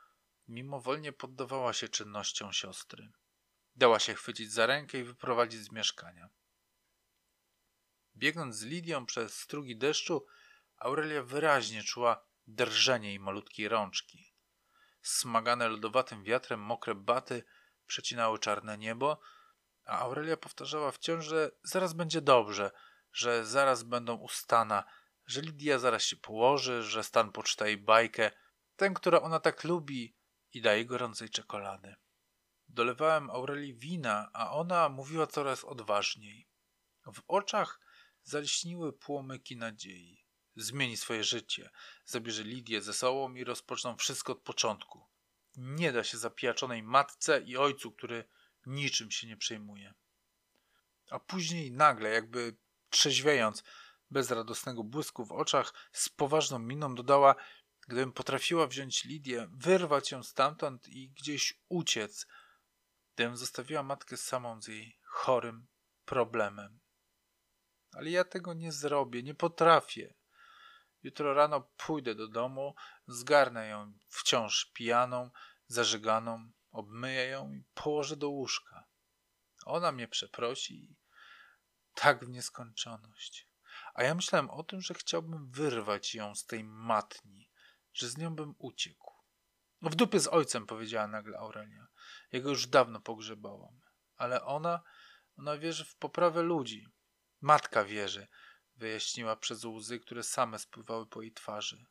mimowolnie 0.49 1.12
poddawała 1.12 1.72
się 1.72 1.89
czynnościom 1.89 2.53
siostry. 2.53 3.12
Dała 3.76 3.99
się 3.99 4.14
chwycić 4.14 4.53
za 4.53 4.66
rękę 4.66 4.99
i 4.99 5.05
wyprowadzić 5.05 5.61
z 5.61 5.72
mieszkania. 5.72 6.28
Biegnąc 8.16 8.57
z 8.57 8.62
Lidią 8.62 9.07
przez 9.07 9.39
strugi 9.39 9.76
deszczu, 9.76 10.26
Aurelia 10.76 11.22
wyraźnie 11.22 11.83
czuła 11.83 12.24
drżenie 12.47 13.09
jej 13.09 13.20
malutkiej 13.20 13.68
rączki. 13.68 14.35
Smagane 15.03 15.68
lodowatym 15.68 16.24
wiatrem 16.24 16.61
mokre 16.61 16.95
baty 16.95 17.45
przecinały 17.87 18.39
czarne 18.39 18.78
niebo, 18.78 19.20
a 19.85 19.99
Aurelia 19.99 20.37
powtarzała 20.37 20.93
wciąż, 20.93 21.24
że 21.24 21.51
zaraz 21.62 21.93
będzie 21.93 22.20
dobrze, 22.20 22.70
że 23.12 23.47
zaraz 23.47 23.83
będą 23.83 24.16
ustana, 24.16 24.85
że 25.26 25.41
Lidia 25.41 25.78
zaraz 25.78 26.03
się 26.03 26.16
położy, 26.16 26.83
że 26.83 27.05
Stan 27.05 27.33
poczyta 27.33 27.66
jej 27.66 27.76
bajkę, 27.76 28.30
tę, 28.76 28.91
którą 28.91 29.20
ona 29.20 29.41
tak 29.41 29.64
lubi 29.64 30.16
i 30.53 30.61
daje 30.61 30.87
gorącej 30.87 31.30
czekolady. 31.30 31.95
Dolewałem 32.68 33.30
Aurelii 33.30 33.74
wina, 33.74 34.30
a 34.33 34.53
ona 34.53 34.89
mówiła 34.89 35.26
coraz 35.26 35.64
odważniej. 35.64 36.49
W 37.14 37.22
oczach 37.28 37.80
zaliśniły 38.22 38.93
płomyki 38.93 39.57
nadziei. 39.57 40.26
Zmieni 40.57 40.97
swoje 40.97 41.24
życie, 41.24 41.70
zabierze 42.05 42.43
Lidię 42.43 42.80
ze 42.80 42.93
sobą 42.93 43.35
i 43.35 43.45
rozpoczną 43.45 43.97
wszystko 43.97 44.33
od 44.33 44.43
początku. 44.43 45.07
Nie 45.57 45.93
da 45.93 46.05
się 46.05 46.18
zapijaczonej 46.18 46.83
matce 46.83 47.41
i 47.41 47.57
ojcu, 47.57 47.93
który 47.93 48.24
niczym 48.67 49.11
się 49.11 49.27
nie 49.27 49.37
przejmuje. 49.37 49.95
A 51.11 51.19
później 51.19 51.73
nagle, 51.73 52.11
jakby 52.11 52.57
trzeźwiejąc, 52.91 53.63
bez 54.11 54.31
radosnego 54.31 54.85
błysku 54.85 55.25
w 55.25 55.33
oczach, 55.33 55.75
z 55.93 56.09
poważną 56.09 56.59
miną 56.59 56.95
dodała: 56.95 57.35
Gdybym 57.89 58.13
potrafiła 58.13 58.67
wziąć 58.67 59.05
Lidię, 59.05 59.49
wyrwać 59.53 60.11
ją 60.11 60.23
stamtąd 60.23 60.89
i 60.89 61.11
gdzieś 61.11 61.61
uciec, 61.69 62.27
gdybym 63.15 63.37
zostawiła 63.37 63.83
matkę 63.83 64.17
samą 64.17 64.63
z 64.63 64.69
jej 64.69 64.99
chorym 65.05 65.67
problemem. 66.05 66.81
Ale 67.93 68.11
ja 68.11 68.25
tego 68.25 68.55
nie 68.55 68.73
zrobię, 68.73 69.23
nie 69.23 69.35
potrafię. 69.35 70.15
Jutro 71.03 71.35
rano 71.35 71.61
pójdę 71.77 72.15
do 72.15 72.29
domu, 72.29 72.75
zgarnę 73.07 73.69
ją 73.69 73.93
wciąż 74.09 74.73
pijaną, 74.75 75.31
zażyganą, 75.67 76.53
obmyję 76.73 77.25
ją 77.25 77.53
i 77.53 77.64
położę 77.75 78.16
do 78.16 78.29
łóżka. 78.29 78.85
Ona 79.64 79.93
mnie 79.93 80.09
przeprosi 80.09 80.97
tak 81.95 82.25
w 82.25 82.29
nieskończoność. 82.29 83.49
A 83.95 84.03
ja 84.03 84.14
myślałem 84.14 84.51
o 84.51 84.62
tym, 84.62 84.81
że 84.81 84.95
chciałbym 84.95 85.51
wyrwać 85.51 86.14
ją 86.14 86.35
z 86.35 86.47
tej 86.47 86.64
matni, 86.64 87.51
że 87.93 88.09
z 88.09 88.16
nią 88.16 88.35
bym 88.35 88.55
uciekł. 88.59 89.12
No 89.81 89.91
w 89.91 89.95
dupie 89.95 90.20
z 90.20 90.29
ojcem, 90.29 90.66
powiedziała 90.66 91.07
nagle 91.07 91.39
Aurelia. 91.39 91.87
Jego 92.33 92.51
już 92.51 92.66
dawno 92.66 93.01
pogrzebałam. 93.01 93.81
Ale 94.16 94.45
ona, 94.45 94.83
ona 95.39 95.59
wierzy 95.59 95.85
w 95.85 95.97
poprawę 95.97 96.43
ludzi. 96.43 96.89
Matka 97.41 97.85
wierzy, 97.85 98.29
wyjaśniła 98.77 99.37
przez 99.37 99.64
łzy, 99.64 100.01
które 100.01 100.23
same 100.23 100.59
spływały 100.59 101.07
po 101.07 101.23
jej 101.23 101.33
twarzy. 101.33 101.87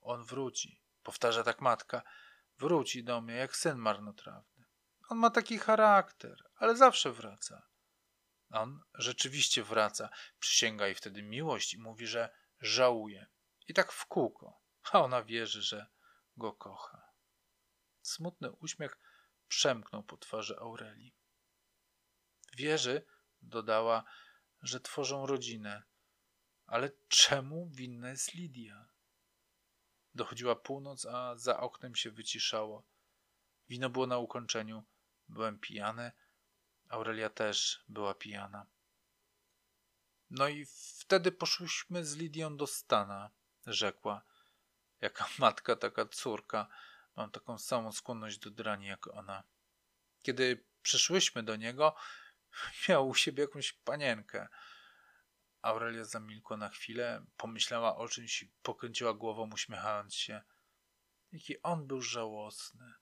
On 0.00 0.24
wróci, 0.24 0.82
powtarza 1.02 1.44
tak 1.44 1.60
matka, 1.60 2.02
wróci 2.60 3.04
do 3.04 3.20
mnie 3.20 3.34
jak 3.34 3.56
syn 3.56 3.78
marnotrawny. 3.78 4.64
On 5.08 5.18
ma 5.18 5.30
taki 5.30 5.58
charakter, 5.58 6.44
ale 6.56 6.76
zawsze 6.76 7.12
wraca. 7.12 7.62
On 8.50 8.80
rzeczywiście 8.94 9.62
wraca, 9.62 10.08
przysięga 10.38 10.86
jej 10.86 10.94
wtedy 10.94 11.22
miłość 11.22 11.74
i 11.74 11.78
mówi, 11.78 12.06
że 12.06 12.28
żałuje. 12.60 13.26
I 13.68 13.74
tak 13.74 13.92
w 13.92 14.06
kółko, 14.06 14.60
a 14.92 15.00
ona 15.00 15.22
wierzy, 15.22 15.62
że 15.62 15.86
go 16.36 16.52
kocha. 16.52 17.12
Smutny 18.02 18.52
uśmiech 18.52 18.98
przemknął 19.48 20.02
po 20.02 20.16
twarzy 20.16 20.56
Aurelii. 20.58 21.14
Wierzy, 22.56 23.06
dodała, 23.42 24.04
że 24.62 24.80
tworzą 24.80 25.26
rodzinę. 25.26 25.82
Ale 26.66 26.90
czemu 27.08 27.70
winna 27.70 28.10
jest 28.10 28.34
Lidia? 28.34 28.88
Dochodziła 30.14 30.56
północ, 30.56 31.06
a 31.06 31.36
za 31.36 31.60
oknem 31.60 31.94
się 31.96 32.10
wyciszało. 32.10 32.82
Wino 33.68 33.90
było 33.90 34.06
na 34.06 34.18
ukończeniu. 34.18 34.84
Byłem 35.28 35.58
pijany. 35.58 36.12
Aurelia 36.88 37.30
też 37.30 37.84
była 37.88 38.14
pijana. 38.14 38.66
No 40.30 40.48
i 40.48 40.66
wtedy 40.98 41.32
poszłyśmy 41.32 42.04
z 42.04 42.16
Lidią 42.16 42.56
do 42.56 42.66
Stana, 42.66 43.30
rzekła. 43.66 44.22
Jaka 45.00 45.26
matka, 45.38 45.76
taka 45.76 46.06
córka. 46.06 46.68
Mam 47.16 47.30
taką 47.30 47.58
samą 47.58 47.92
skłonność 47.92 48.38
do 48.38 48.50
drani 48.50 48.86
jak 48.86 49.06
ona. 49.06 49.42
Kiedy 50.22 50.64
przyszłyśmy 50.82 51.42
do 51.42 51.56
niego, 51.56 51.94
miał 52.88 53.08
u 53.08 53.14
siebie 53.14 53.42
jakąś 53.42 53.72
panienkę. 53.72 54.48
Aurelia 55.62 56.04
zamilkła 56.04 56.56
na 56.56 56.68
chwilę, 56.68 57.26
pomyślała 57.36 57.96
o 57.96 58.08
czymś 58.08 58.44
pokręciła 58.62 59.14
głową, 59.14 59.50
uśmiechając 59.52 60.14
się. 60.14 60.42
Jaki 61.32 61.62
on 61.62 61.86
był 61.86 62.02
żałosny. 62.02 62.92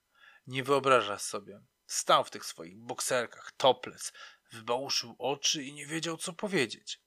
Nie 0.47 0.63
wyobrażasz 0.63 1.21
sobie. 1.21 1.61
Stał 1.87 2.23
w 2.23 2.29
tych 2.29 2.45
swoich 2.45 2.77
bokserkach, 2.77 3.51
toplec, 3.57 4.13
wybałuszył 4.51 5.15
oczy 5.19 5.63
i 5.63 5.73
nie 5.73 5.85
wiedział, 5.85 6.17
co 6.17 6.33
powiedzieć. 6.33 7.01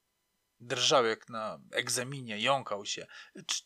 Drżał 0.61 1.07
jak 1.07 1.29
na 1.29 1.61
egzaminie, 1.71 2.41
jąkał 2.41 2.87
się. 2.87 3.07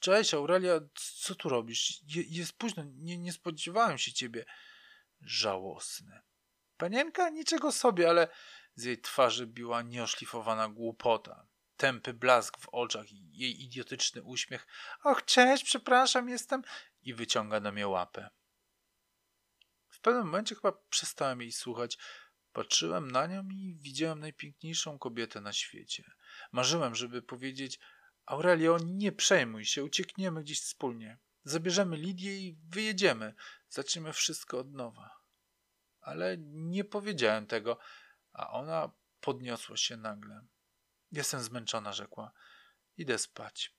Cześć, 0.00 0.34
Aurelia, 0.34 0.80
co 0.94 1.34
tu 1.34 1.48
robisz? 1.48 2.02
jest 2.06 2.52
późno, 2.52 2.84
nie, 2.84 3.18
nie 3.18 3.32
spodziewałem 3.32 3.98
się 3.98 4.12
ciebie. 4.12 4.44
Żałosny. 5.20 6.20
Panienka? 6.76 7.30
Niczego 7.30 7.72
sobie, 7.72 8.10
ale 8.10 8.28
z 8.74 8.84
jej 8.84 9.00
twarzy 9.00 9.46
biła 9.46 9.82
nieoszlifowana 9.82 10.68
głupota. 10.68 11.46
Tępy 11.76 12.14
blask 12.14 12.58
w 12.60 12.68
oczach 12.68 13.12
i 13.12 13.30
jej 13.32 13.62
idiotyczny 13.64 14.22
uśmiech. 14.22 14.66
Och, 15.04 15.24
cześć, 15.24 15.64
przepraszam, 15.64 16.28
jestem... 16.28 16.62
I 17.02 17.14
wyciąga 17.14 17.60
do 17.60 17.72
mnie 17.72 17.88
łapę. 17.88 18.30
W 19.88 20.00
pewnym 20.00 20.24
momencie 20.24 20.54
chyba 20.54 20.72
przestałem 20.72 21.40
jej 21.40 21.52
słuchać. 21.52 21.98
Patrzyłem 22.52 23.10
na 23.10 23.26
nią 23.26 23.48
i 23.48 23.76
widziałem 23.80 24.20
najpiękniejszą 24.20 24.98
kobietę 24.98 25.40
na 25.40 25.52
świecie. 25.52 26.10
Marzyłem, 26.52 26.94
żeby 26.94 27.22
powiedzieć 27.22 27.78
Aurelio, 28.26 28.78
nie 28.84 29.12
przejmuj 29.12 29.64
się, 29.64 29.84
uciekniemy 29.84 30.42
gdzieś 30.42 30.60
wspólnie. 30.60 31.18
Zabierzemy 31.44 31.96
Lidię 31.96 32.38
i 32.38 32.58
wyjedziemy. 32.68 33.34
Zaczniemy 33.68 34.12
wszystko 34.12 34.58
od 34.58 34.72
nowa. 34.72 35.20
Ale 36.00 36.36
nie 36.38 36.84
powiedziałem 36.84 37.46
tego, 37.46 37.78
a 38.32 38.50
ona 38.50 38.90
podniosła 39.20 39.76
się 39.76 39.96
nagle. 39.96 40.46
Jestem 41.16 41.40
zmęczona, 41.40 41.92
rzekła. 41.92 42.32
Idę 42.96 43.18
spać. 43.18 43.74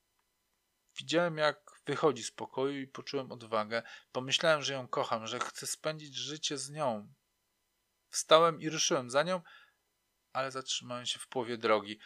Widziałem, 0.99 1.37
jak 1.37 1.71
wychodzi 1.85 2.23
z 2.23 2.31
pokoju 2.31 2.81
i 2.81 2.87
poczułem 2.87 3.31
odwagę. 3.31 3.83
Pomyślałem, 4.11 4.61
że 4.61 4.73
ją 4.73 4.87
kocham, 4.87 5.27
że 5.27 5.39
chcę 5.39 5.67
spędzić 5.67 6.15
życie 6.15 6.57
z 6.57 6.69
nią. 6.69 7.13
Wstałem 8.09 8.61
i 8.61 8.69
ruszyłem 8.69 9.09
za 9.09 9.23
nią, 9.23 9.41
ale 10.33 10.51
zatrzymałem 10.51 11.05
się 11.05 11.19
w 11.19 11.27
połowie 11.27 11.57
drogi. 11.57 11.99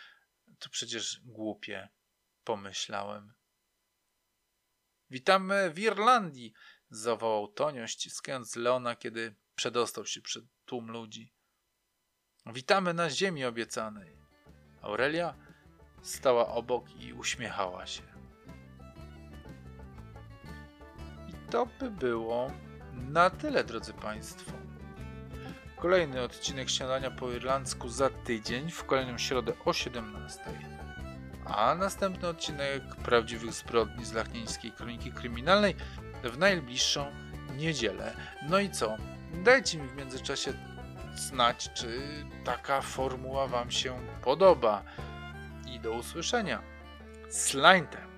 To 0.59 0.69
przecież 0.69 1.21
głupie, 1.23 1.89
pomyślałem. 2.43 3.33
Witamy 5.09 5.71
w 5.73 5.79
Irlandii, 5.79 6.53
zawołał 6.89 7.47
Tonio, 7.47 7.87
ściskając 7.87 8.55
Leona, 8.55 8.95
kiedy 8.95 9.35
przedostał 9.55 10.05
się 10.05 10.21
przed 10.21 10.45
tłum 10.65 10.91
ludzi. 10.91 11.33
Witamy 12.45 12.93
na 12.93 13.09
ziemi 13.09 13.45
obiecanej. 13.45 14.20
Aurelia 14.81 15.33
stała 16.01 16.47
obok 16.47 16.95
i 16.95 17.13
uśmiechała 17.13 17.85
się. 17.85 18.01
I 21.29 21.51
to 21.51 21.67
by 21.79 21.91
było 21.91 22.51
na 22.93 23.29
tyle, 23.29 23.63
drodzy 23.63 23.93
Państwo. 23.93 24.51
Kolejny 25.77 26.21
odcinek 26.21 26.69
śniadania 26.69 27.11
po 27.11 27.31
irlandzku 27.31 27.89
za 27.89 28.09
tydzień, 28.09 28.71
w 28.71 28.83
kolejną 28.83 29.17
środę 29.17 29.53
o 29.65 29.73
17. 29.73 30.39
A 31.45 31.75
następny 31.75 32.27
odcinek 32.27 32.95
prawdziwych 32.95 33.53
zbrodni 33.53 34.05
z 34.05 34.13
Lachnieńskiej 34.13 34.71
Kroniki 34.71 35.11
Kryminalnej 35.11 35.75
w 36.23 36.37
najbliższą 36.37 37.05
niedzielę. 37.57 38.13
No 38.49 38.59
i 38.59 38.69
co? 38.69 38.97
Dajcie 39.43 39.77
mi 39.77 39.87
w 39.87 39.95
międzyczasie 39.95 40.53
znać, 41.15 41.69
czy 41.73 42.01
taka 42.43 42.81
formuła 42.81 43.47
Wam 43.47 43.71
się 43.71 43.99
podoba. 44.23 44.83
I 45.67 45.79
do 45.79 45.91
usłyszenia. 45.91 46.61
Slainte! 47.29 48.10